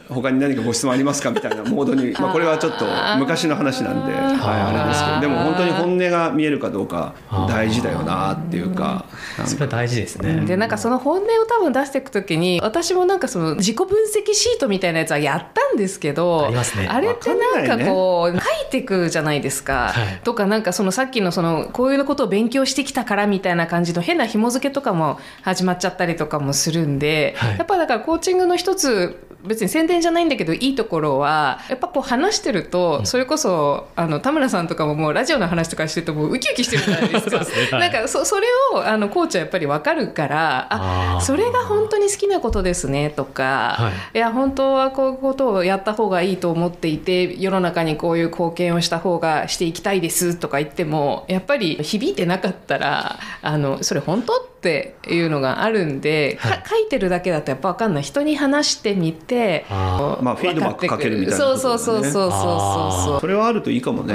[0.09, 2.85] 他に何かご質問ありますかみたいな モードに、まあ、これはちょっと
[3.17, 7.13] 昔の話なんで、はい、あれですけどでも本当に本音が見えるかどうか
[7.47, 9.05] 大事だよなっていうか。
[9.45, 10.45] それは大事ですね。
[10.45, 16.87] でなんかその本音を多分出していく時に私もなんかその自己分析シートみたいなやつはやったんですけどありますね。
[16.87, 20.19] あれってなんかこう書いていくじゃないですか、はい。
[20.23, 27.57] とかなんかそのさっきのそのこういうことを勉強してきたからみたいな感じの変な紐付けとかも始まっちゃったりとかもするんで、はい。
[27.57, 37.43] やっぱだからコーチングの一つ別に宣伝じゃないんだけどいいところはやっぱこう話してるとそれこそあの田村さんとかももうラジオの話とかしてるともうウキウキしてるじゃないですか。
[37.45, 37.67] すね。
[37.71, 37.91] はい。
[37.91, 44.17] なんかそそれをあのコーチはやっぱり分かるからあそれが本当に好きなことですねとか、、はい。
[44.17, 56.63] や本当はこういうことをやった方がいいと思っていて世の中にこういう貢献をした方がしていきたいですとか言ってもやっぱり響いてなかったらあのそれ本当っていうのがあるんで、かはい。
[56.67, 58.03] 書いてるだけだとやっぱ分かんない。
[58.03, 64.13] 人に話してみてあまあフィードバックかけるみたいなことだそうそうそうそうそうそうそれはあるといいかもね、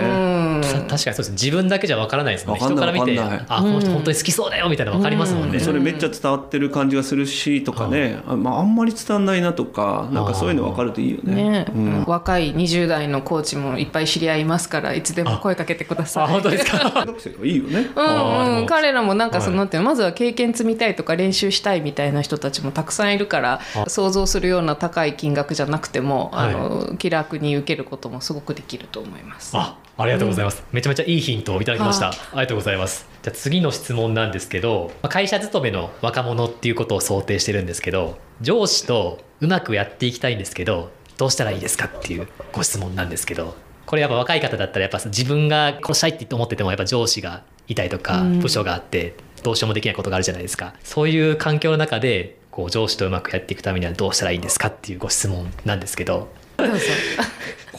[0.62, 2.64] 確かにそうです自分だけじゃわからないですもんね。
[2.64, 5.60] 人から見てあこの人本当に好きそうだよみたいなの分かりますもんね、うん。
[5.60, 11.34] それめっちゃ伝わってる感じがするしとかね、あまあ、あんまり伝わんないなとかなんかそういうの分かるといいよね。
[11.34, 11.66] ね。
[11.74, 12.04] うん。
[12.06, 16.24] 若い20代のコーチもいっぱい知り合いますからいつでも声かけてください。
[16.24, 17.04] あ本当ですか？
[17.44, 17.90] いいよね。
[17.94, 23.88] うんうん、彼らもなんかその、はいなんていうのまずは経験積みたいとか練習したいみたいな人たちもたくさんいるからあ。
[23.88, 26.55] 想像するような高い金額じゃなくても、はい。
[26.55, 29.57] あの気楽に受けることもすごくできると思います。
[29.57, 33.07] あありがとうございます、めちゃめちゃいいヒントをいただきました、はありがとうございます。
[33.22, 48.40] じゃあ次の質問なんですけどまあ会社勤めの若者っていうことを想定してるんですけど上司とうまくやっていきたいんですけどどうしたらいいですかっていうご質問なんですけどこれやっぱ若い方だったらやっぱ自分がこうしたいって思っててもやっぱ上司がいたりとかうん。
[48.40, 50.74] 部署があってどうしようもできないことがあるじゃないですか。
[50.83, 56.29] そういう環境の中でこう上司とうまくやっていくためにはどうしたらいいんですかっていうご質問なんですけど。
[56.57, 56.74] どうぞ。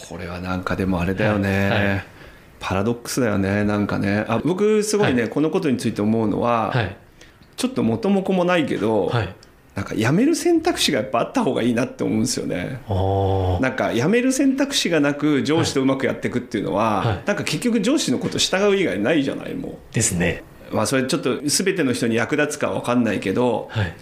[0.09, 1.87] これはなんかでもあれだよね、はい。
[1.87, 2.05] はい。
[2.59, 3.63] パラドックスだよね。
[3.63, 4.25] なんかね。
[4.27, 6.95] あ僕すごいね、はこのことについて思うのは、はい。
[7.55, 9.35] ちょっと元も子もないけど、はい。
[9.75, 12.81] なんか辞める選択肢がやっぱあった方がいいなって思うんですよね。
[13.61, 17.23] なんか辞める選択肢がなく上司とうまくやっていくっていうのは、はい。
[17.25, 20.43] なんか結局上司のこと従う以外ないじゃないもですね。
[20.45, 20.50] う。
[20.73, 23.95] まあそれちょっと全ての人に役立つかわかんないけどはい。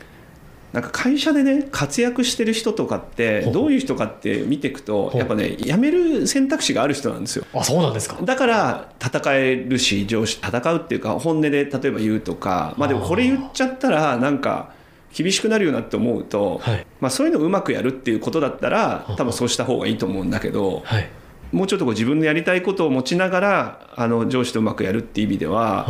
[0.73, 7.45] なんか会社でね活躍してる人とかってどういう人かって見ていくとやっぱね辞める選択肢がある人なんですよ。
[7.53, 8.19] あそうなんですか。
[8.21, 14.73] だから戦えるし上司戦うっていうか本音で例えば言うとかまあでもこれ言っちゃったらなんか
[15.11, 16.85] 厳しくなるよなって思うと、はい。
[17.01, 21.09] まあ、そういうのをうまくやるっていうことだったらは多分そうした方がいいと思うんだけどはい。
[21.51, 25.87] もうちょっとこう自分のやりたいことを持ちながらあの上司とうまくやるっていう意味では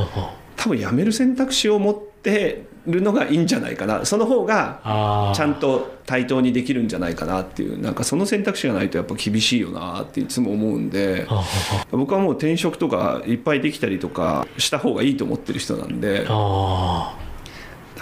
[0.59, 4.05] 多分辞める選択肢を持ってるのがいいんじゃないかな。
[4.05, 11.25] その方がちゃんと対等にできるんじゃないかなっていうなんかその選択肢がないとやっぱ厳しいよなっていつも思うんで。
[11.29, 11.45] あ
[11.91, 16.25] 僕はもう転職とかいっぱいできたりとかした方がいいと思ってる人なんで。
[16.27, 17.15] あ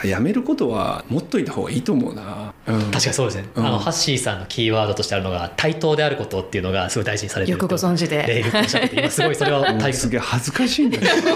[0.04, 2.80] 辞めることは持っといた方がいいと思うな、うん。
[2.92, 3.66] 確かにそうですね、うん。
[3.66, 8.26] あのハッシーさんのキーワードとしてあるのが対等であることっていうのがすごい大事にされてるよくご存知で。
[8.28, 9.22] レイルっておっしゃってて今す。
[9.22, 10.10] ごいそれは大切す。
[10.12, 11.36] げえ恥ずかしいんだけど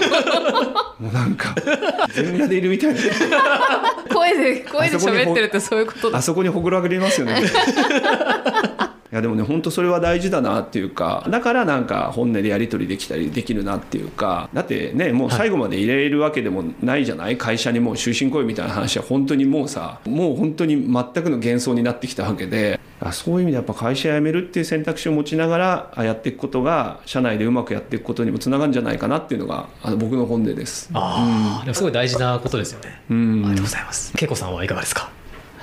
[1.00, 1.54] もうなんか
[2.14, 3.00] 全裸でいるみたいな。
[4.12, 6.18] 声で声で喋ってるってそういうことだ。
[6.18, 6.22] あ。
[6.22, 7.34] そこにほくろ上げれますよね
[9.12, 17.36] いやでもね本当それは大事だなっていうかだからなんか本音でやり取りできたりできるなっていうかだってねもう最後まで入れるわけでもないじゃない？
[17.36, 20.94] 会社にもう終身雇用みたいな話は本当にもうさもう本当に全く
[21.28, 30.88] の幻想になってきたわけであそういう意味でやっぱ会社辞めるっていう選択肢を持ちながらあやっていくことが社内でうまくやっていくことにもつながるんじゃないかなっていうのがあの僕の本音です。
[30.94, 33.42] ああ、でもすごい大事なことですよね、うん。
[33.44, 34.14] ありがとうございます。
[34.18, 35.10] 恵子さんはいかがですか？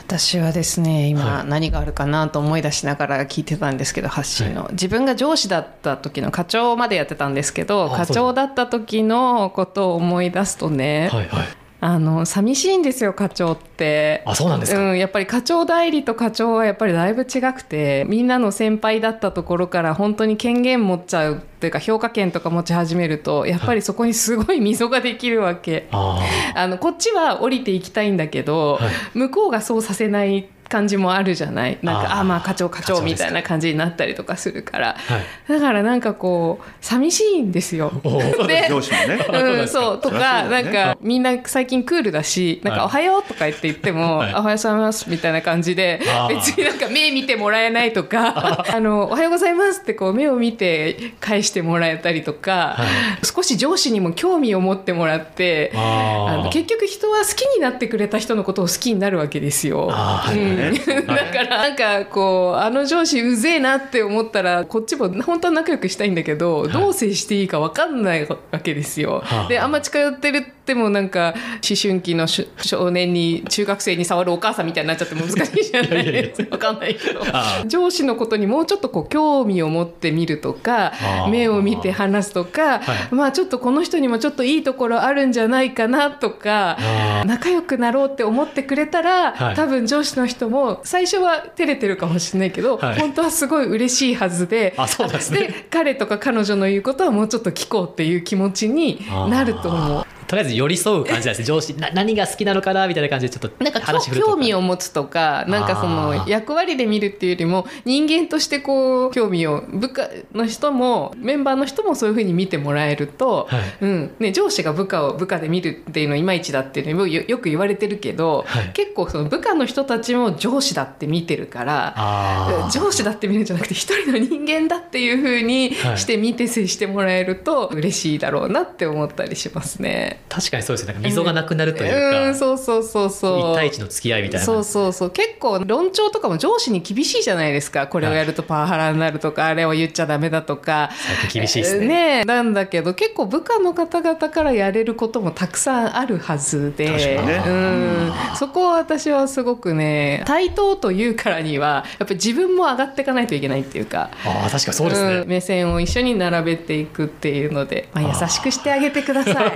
[0.10, 1.48] 私はですね今はい。
[1.48, 11.48] 何があるかなと思い出しながら聞いてたんですけど発信の、自分が上司だった時の課長までやってたんですけどあ課長だった時のことを思い出すとね、はいはい
[11.82, 14.22] あの寂しいんですよ課長って。
[14.26, 25.88] あそうなんですか、うん、やっぱり課長代理と課長はやっぱりだいぶ違くてみんなの先輩だったところから本当に権限持っちゃうっていうか評価権とか持ち始めるとやっぱりそこにすごい溝ができるわけ。
[25.92, 26.20] あ
[26.56, 31.78] あのこっちは降りていきたいんだけど、はい向こうがそうさせない感じもあるじゃない？
[31.82, 32.20] なんかあー。
[32.22, 34.96] あまあ課長課長みたいな感じになったりとかするから。
[34.98, 35.52] はい。
[35.52, 37.92] だからなんかこう寂しいんですよ。
[38.48, 39.26] で上司もね。
[39.60, 42.90] うん、そうとか、なんかみんな最近クールだしなんか「はい。
[42.90, 44.34] おはよう」とか言って言っても「はい。
[44.34, 52.86] おはようございます」みたいな感じで別になんか目見てもらえないとか「あのおはようございます」ってこう目を見て返してもらえたりとか、は
[53.24, 59.90] 少し上司にも興味を持ってもらってああの結局人は好きになってくれた人のことを好きになるわけですよ。
[60.32, 69.22] うんだからなんかこうあの上司うぜえなって思ったらこっちも本当は仲良くしたいんだけど、どう接していいか分かんないわけですよ。
[69.24, 71.34] はあであんま近寄ってるってもなんか
[71.68, 76.50] 思春期のし少年に中学生に触るお母さんみたいになっちゃって難しいじゃないですか。
[76.52, 77.22] 分かんないけど。
[77.32, 80.94] あ上司のことにもうちょっとこう興味を持ってみるとか
[81.32, 83.16] 目を見て話すとか、はい。
[83.16, 86.78] まあちょっとこの人にもちょっといいところあるんじゃないかなとか
[87.26, 89.56] 仲良くなろうって思ってくれたら、はい。
[89.56, 93.00] 多分上司の人も最初は照れてるかもしれないけど、はい。
[93.00, 95.40] 本当はすごい嬉しいはずであそうですね。
[95.40, 100.06] で彼とか彼女の言うことはもうちょっと聞こうっていう気持ちになると思う。
[100.30, 101.46] とりあえず寄り添う感じなんですね。
[101.46, 103.82] 上司な何が好きなのかなみたいな感じでちょっとなんか
[104.14, 106.30] 興味を持つとかなんかそあのー。
[106.30, 113.62] 役割で見るっていうよりも人間としてこう興味を部下の人もメンバーの人もそういうふうに見てもらえると、はい。
[113.82, 114.16] うん。
[114.20, 118.72] ね、上司が部下を部下で見るっていうのはいまいちだっていうのもよよく言われてるけど、はい。
[118.74, 122.70] 結構その部下の人たちも上司だって見てるから。
[122.72, 125.98] 上司だって見るんじゃなくて一人の人間だっていう風にはい。
[125.98, 130.19] して見て接してもらえると嬉しいだろうなって思ったりしますね。
[130.28, 130.94] 確かにそうですね。
[130.94, 133.40] なんか溝がなくなるというか、うん、そうそうそうそう。
[133.54, 134.46] 一対一の付き合いみたいな。
[134.46, 135.10] そうそうそう。
[135.10, 137.88] 結構論調とかも上司に厳しいじゃないですか。
[137.88, 140.90] これをやるとパワハラになるとか、あれを言っちゃダメだとか。
[141.22, 141.88] 最近厳しいですね。
[141.88, 147.44] ねなんだけど結構部下の方々からやれることもたくさんあるはずで、ね。
[147.46, 154.10] うん、そこは私はすごくね対等というからにはやっぱり自分も上がっていかないといけないっていうか。
[154.26, 155.28] ああ確かにそうですね、ん。
[155.28, 159.52] 目線を一緒に並べていくっていうので、まあ、優しくしてあげてください。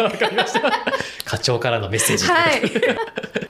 [1.26, 2.26] 課長からのメッセージ。
[2.26, 2.62] はい。
[2.62, 2.70] わ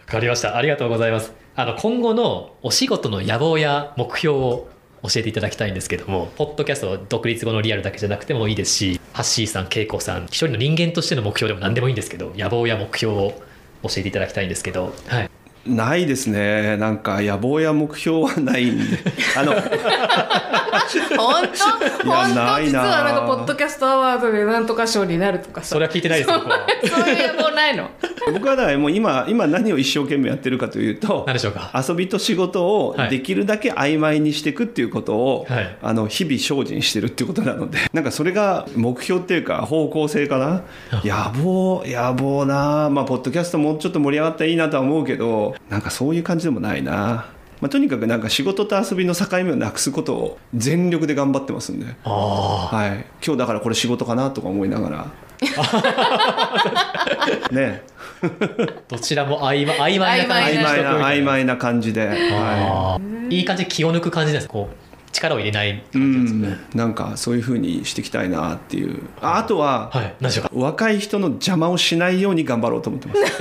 [0.05, 0.55] かりました。
[0.55, 1.33] ありがとうございます。
[1.55, 4.67] あの今後のお仕事の野望や目標を
[5.03, 13.33] 教えていただきたいんですけどもポッドキャスト独立後のリアルだけじゃなくてもいいですしハッシーさん恵子さん一人の人間としての目標でも何でもいいんですけど野望や目標を
[13.83, 15.29] 教えていただきたいんですけど、はい、
[15.65, 16.75] ないですね。
[16.77, 18.97] なんか野望や目標はないんで。
[19.37, 19.53] あの
[21.17, 21.43] 本
[22.03, 22.09] 当？
[22.09, 25.61] 本ないな当実はなんかポッドキャストアワードでなんとか賞になるとか。
[25.61, 26.67] さそれは聞いてないですよ僕は。
[26.83, 27.89] そういうないの？
[28.33, 31.71] 僕はだからもう今今何を一生懸命やってるかというと何でしょうか？
[31.87, 33.09] 遊びと仕事をはい。
[33.09, 35.77] できるだけ曖昧にしていくっていうことを、はい。
[35.81, 37.77] あの日々精進してるっていうことなので。
[37.93, 40.61] なんかそれが目標っていうか方向性かな？
[41.03, 47.25] 野望野望なまあポッドキャストもうちょっと盛り上がったらいいなとは思うけどなんかそういう感じでもないな。
[47.63, 55.07] まあ、とにかくなんか仕事と遊びの境目をなくすことを全力で頑張ってますんで、あはい、今日だからこれ仕事かなとか思いながら。
[57.51, 57.83] ね。
[58.21, 58.29] あ
[58.89, 63.29] どちらも曖昧曖昧な感じ曖昧な曖昧な感じで、はあー。
[63.33, 64.75] いい感じで気を抜く感じですこう
[65.13, 66.77] 力を入れないい、う感じですね、ん。
[66.77, 69.03] なんかそういうふうにしていきたいなっていう。
[69.21, 70.13] ああとは、はい。
[70.19, 70.51] 何でしょうか？
[70.53, 73.21] 若い人の邪魔をしないように頑張ろうと思ってます。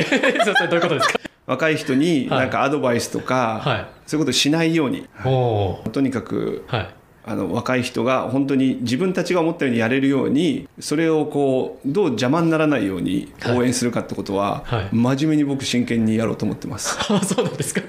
[0.44, 1.18] そうそれどういうことですか？
[1.46, 2.38] 若い人にはい。
[2.40, 3.86] なんかアドバイスとか、はい。
[4.06, 5.08] そういうことしないように。
[5.24, 6.94] おおとにかくーはい。
[7.24, 14.88] あの若い人が本当に自分たちが思ったようにやれるようにそれをこうどう邪魔にならないように応援するかってことは、はい。
[14.92, 16.98] 真面目に僕真剣にやろうと思ってます。
[17.12, 17.82] あそうなんですか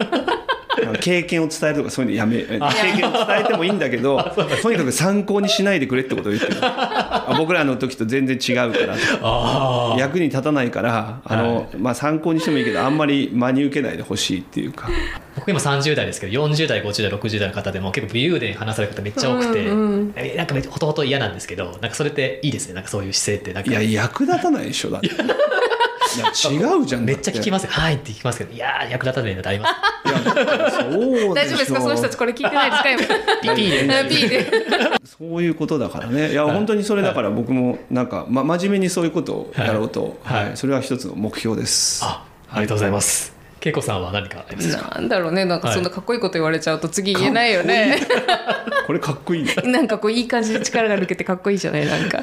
[1.00, 2.60] 経験を伝えるとかそういうのやめ経
[2.98, 4.22] 験を伝えてもいいんだけど
[4.62, 6.58] とにかく参考にしないでくれってことを言ってる。
[6.62, 8.96] あ僕らの時と全然違うから。
[9.22, 11.78] あ役に立たないからあの、はい。
[11.78, 14.90] まあ、参考にしてもいいけどあんまり真に受けないでほしいっていうか。
[15.36, 22.74] 僕今30代ですけど40代50代60代の方でも結構武勇伝話される方めっちゃ多くて、うんうんえなんかほとほと嫌なんですけどなんかそれっていいですね。
[22.74, 23.72] なんかそういう姿勢ってなんか。
[23.72, 25.10] いや役立たないでしょだって
[26.22, 27.06] 違うじゃん。
[27.06, 27.72] めっちゃ聞きまますよ。
[27.72, 28.54] はいって聞きますけど。
[28.54, 29.74] いやー役立たないなってあります。
[30.78, 31.82] そう大丈夫ですか？
[31.82, 32.90] その人たちこれ聞いてないですか？
[33.44, 33.56] 今。
[33.56, 34.52] でで。
[35.06, 36.32] そういうことだからね。
[36.32, 40.46] いや、はい本当にそれだから僕もなんか、ま、真面目にそういうことをやろうと、はい。
[40.48, 40.58] はい。
[40.58, 42.04] それは一つの目標です。
[42.04, 43.33] あありがとうございます
[43.66, 44.96] 恵子さんは何かありますか？
[44.96, 45.46] なんだろうね。
[45.46, 48.00] なんかそんなかっこいいこと言われちゃうと次言えないよね。
[48.88, 49.54] これかっこいいね。
[49.66, 51.86] なんかこういい感じで力が抜けてかっこいいじゃない？
[51.86, 52.22] なんか。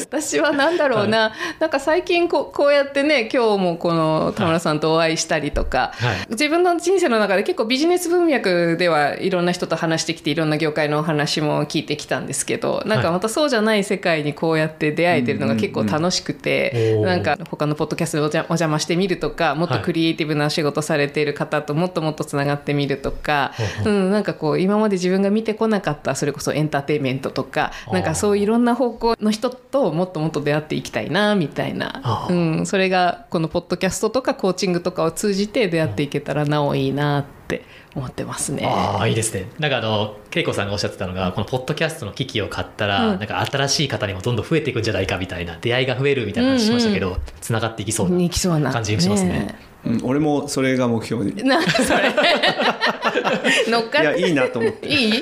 [0.00, 6.16] 私はなんだろうな、なんか最近こうこうやってね今日もこの田村さんとお会いしたりとか、はい。
[6.30, 16.80] 自分の人生の中で結構ビジネス文脈ではいろんな人と話してきていろんな業界のお話も聞いてきたんですけどなんかまたそうじゃない世界にこうやって出会えてるのが結構楽しくて、うん。
[16.80, 23.52] うんうんなんか他のポッドキャストでお邪お邪魔してみるとかもっとクリエイティブな仕仕事されている方ともっともっとつながってみるとか、
[23.82, 32.00] ほうん、なんかこう今まで自分が見てこなかったそれこそエンターテインメントとかなんかそういろんな方向の人ともっともっと出会っていきたいなみたいな。
[32.04, 37.64] あ、うーん、それがこのポッドキャストとかコーチングとかを通じて出会っていけたらなおいいなって
[37.96, 38.66] 思ってますね。
[38.66, 39.46] ああいいですね。
[39.58, 43.18] なんかあの恵子さんがおっしゃってたのがこのポッドキャストの機器を買ったら、うん。
[43.18, 51.34] なんか新しい方にもどんどん増えていくんじゃないかみたいな出会いが増えるみたいな話しましたけど、つながっていきそうなに行きそうな感じがしますねうん、俺もそれが目標に。
[51.42, 52.14] なんかそれ
[53.68, 54.88] 乗っかいや、っていいなと思って。
[54.88, 55.20] いい？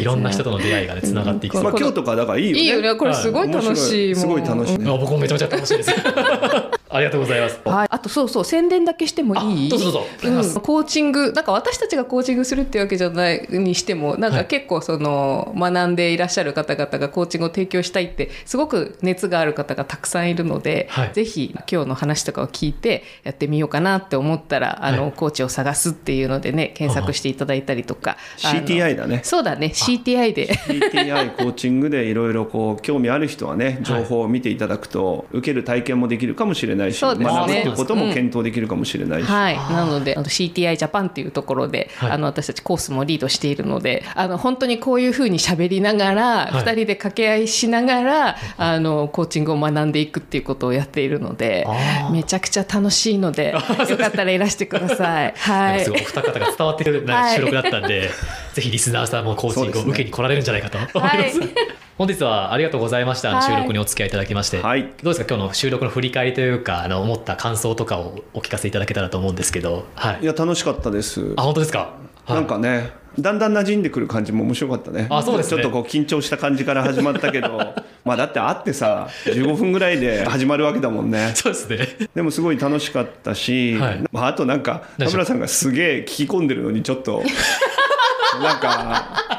[0.00, 2.62] いろんな人との出会いがねつながっていきそうまあ、今日とかだからいいよね。
[2.62, 4.90] いいよねこれすごい楽しいもん面白すごい楽しいね。
[4.90, 5.90] あ僕もめちゃめちゃ楽しいです
[6.92, 7.60] ありがとうございます。
[7.64, 9.66] はい、あとそうそう宣伝だけしてもいい？
[9.68, 10.00] あどうぞど
[10.40, 10.58] うぞ。
[10.58, 21.12] うん、コーチングなんか私たちがコーチングするっていうわけじゃないにしてもなんかはい結構その学んでいらっしゃる方々がコーチングを提供したいってすごく熱がある方がたくさんいるので、はい。
[21.12, 29.20] ぜひ今日の話とかを聞いてやってみようかなって思ったらあの、はいコーチを探すっていうのでね検索していただいたりとか CTI だね。
[29.24, 30.48] そうだね CTI で。
[30.48, 37.36] PTI コーチングでいろいろこう興味ある人はね情報を見ていただくと受ける体験もできるかもしれないし、そうですね。
[37.36, 42.10] 学ぶっていうことも検討できるかもしれないし、はい、なのであの CTI ジャパンっていうところで、はい。
[42.12, 46.50] あの私たちコースもリードしているのであの本当にこういうふうに喋りながら、はい。
[46.52, 51.66] 2人で掛け合いしながらあのコーチングを学んでいくっていうことをやっているので
[52.10, 53.60] めちゃくちゃ楽しいのでよ
[53.96, 55.34] かったらいらしてください。
[55.38, 55.84] はい。
[55.84, 57.36] すごいお二方が伝わってくるなんかはい。
[57.36, 58.10] 収録だったんで、
[58.54, 61.40] ぜひリスナーさんもコーチングを受けに来られるんじゃないかと思います。
[61.40, 61.48] はい
[62.02, 63.42] 本日はありがとうございました、はい。
[63.44, 64.92] 収録にお付き合いいただきまして、はい。
[65.04, 65.36] どうですか？
[65.36, 70.22] 今日の収録の振り返りというかあの思った感想とかをお聞かせいただけたらと思うんですけど、はい。
[70.22, 71.32] い、や楽しかったです。
[71.36, 71.94] あ本当ですか、
[72.24, 72.34] はい。
[72.34, 72.90] なんかね
[73.20, 75.06] だんだん馴染んでくる感じも面白かったね。
[75.10, 75.62] あそうですね。
[75.62, 77.72] ちょっとこう緊張した感じから始まったけど。
[78.04, 81.30] まあだって会ってさ15分ぐらいで始まるわけだもんね。
[81.36, 82.08] そうですね。
[82.16, 84.04] でもすごい楽しかったし、はい。
[84.10, 87.22] まあ、あとなんか田村さんがすげえ聞き込んでるのにちょっと
[88.42, 89.31] なんか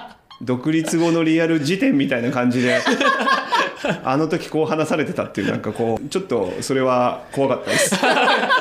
[0.44, 2.82] 独立後のリアル辞典みたいな感じで
[4.04, 7.96] あの時こう話されてたっていうなんかこうちょっとそれは怖かったです。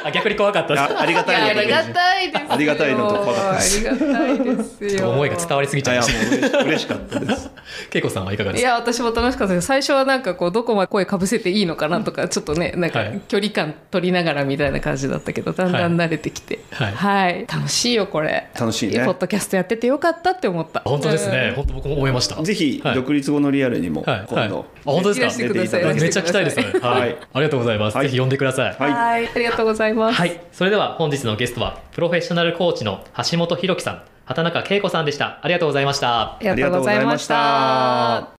[0.05, 0.83] あ逆に怖かったです。
[0.83, 2.47] あありがたいありがたいですよ。
[2.51, 3.51] ありがたいのと怖かった。
[3.53, 7.51] ありがたいですよ思いが伝わりすぎちゃいまいやもしたう嬉しかったです。
[7.95, 8.69] 恵子さんはいかがですか？
[8.69, 9.67] いや私も楽しかったです。
[9.67, 13.21] 最初はなんかこうどこまで声かぶせていいのかなとかちょっとねなんかはい。
[13.29, 16.61] 距離感取りながらみたいな感じだったけどだんだん慣れてきて。
[16.73, 16.93] はい。
[16.93, 18.49] はい、楽しいよこれ。
[18.59, 19.05] 楽しいね。
[19.05, 20.81] ポッドキャストやっててよかったって思った。
[20.81, 22.43] 本当ですね、うん本当僕も思いました。
[22.43, 22.95] ぜひはい。
[22.95, 24.27] 独立後のリアルにもはい。
[24.29, 25.85] 今度、はいあ本当ですか？
[25.95, 27.17] めっちゃ期待ですねはい、はい。
[27.35, 28.07] ありがとうございます、はい。
[28.07, 28.93] ぜひ呼んでくださいはい。
[28.93, 29.29] はい。
[29.29, 35.41] ありがとうございます、はい、それでは本日のゲストはプロフェッショナルコーチの橋本博樹さん、畑中恵子さんでした。
[35.43, 36.37] ありがとうございました。
[36.37, 38.35] ありがとうございましたあ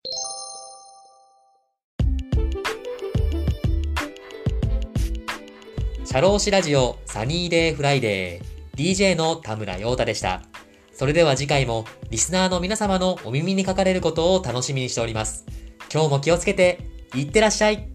[6.06, 10.42] シャローシラジオサニーデイフライデー DJ の田村陽太でした。
[10.92, 15.46] それでは次回もリスナーの皆様のお耳にかかれることを楽しみにしております。
[15.92, 16.80] 今日も気をつけて
[17.16, 17.93] いってらっしゃい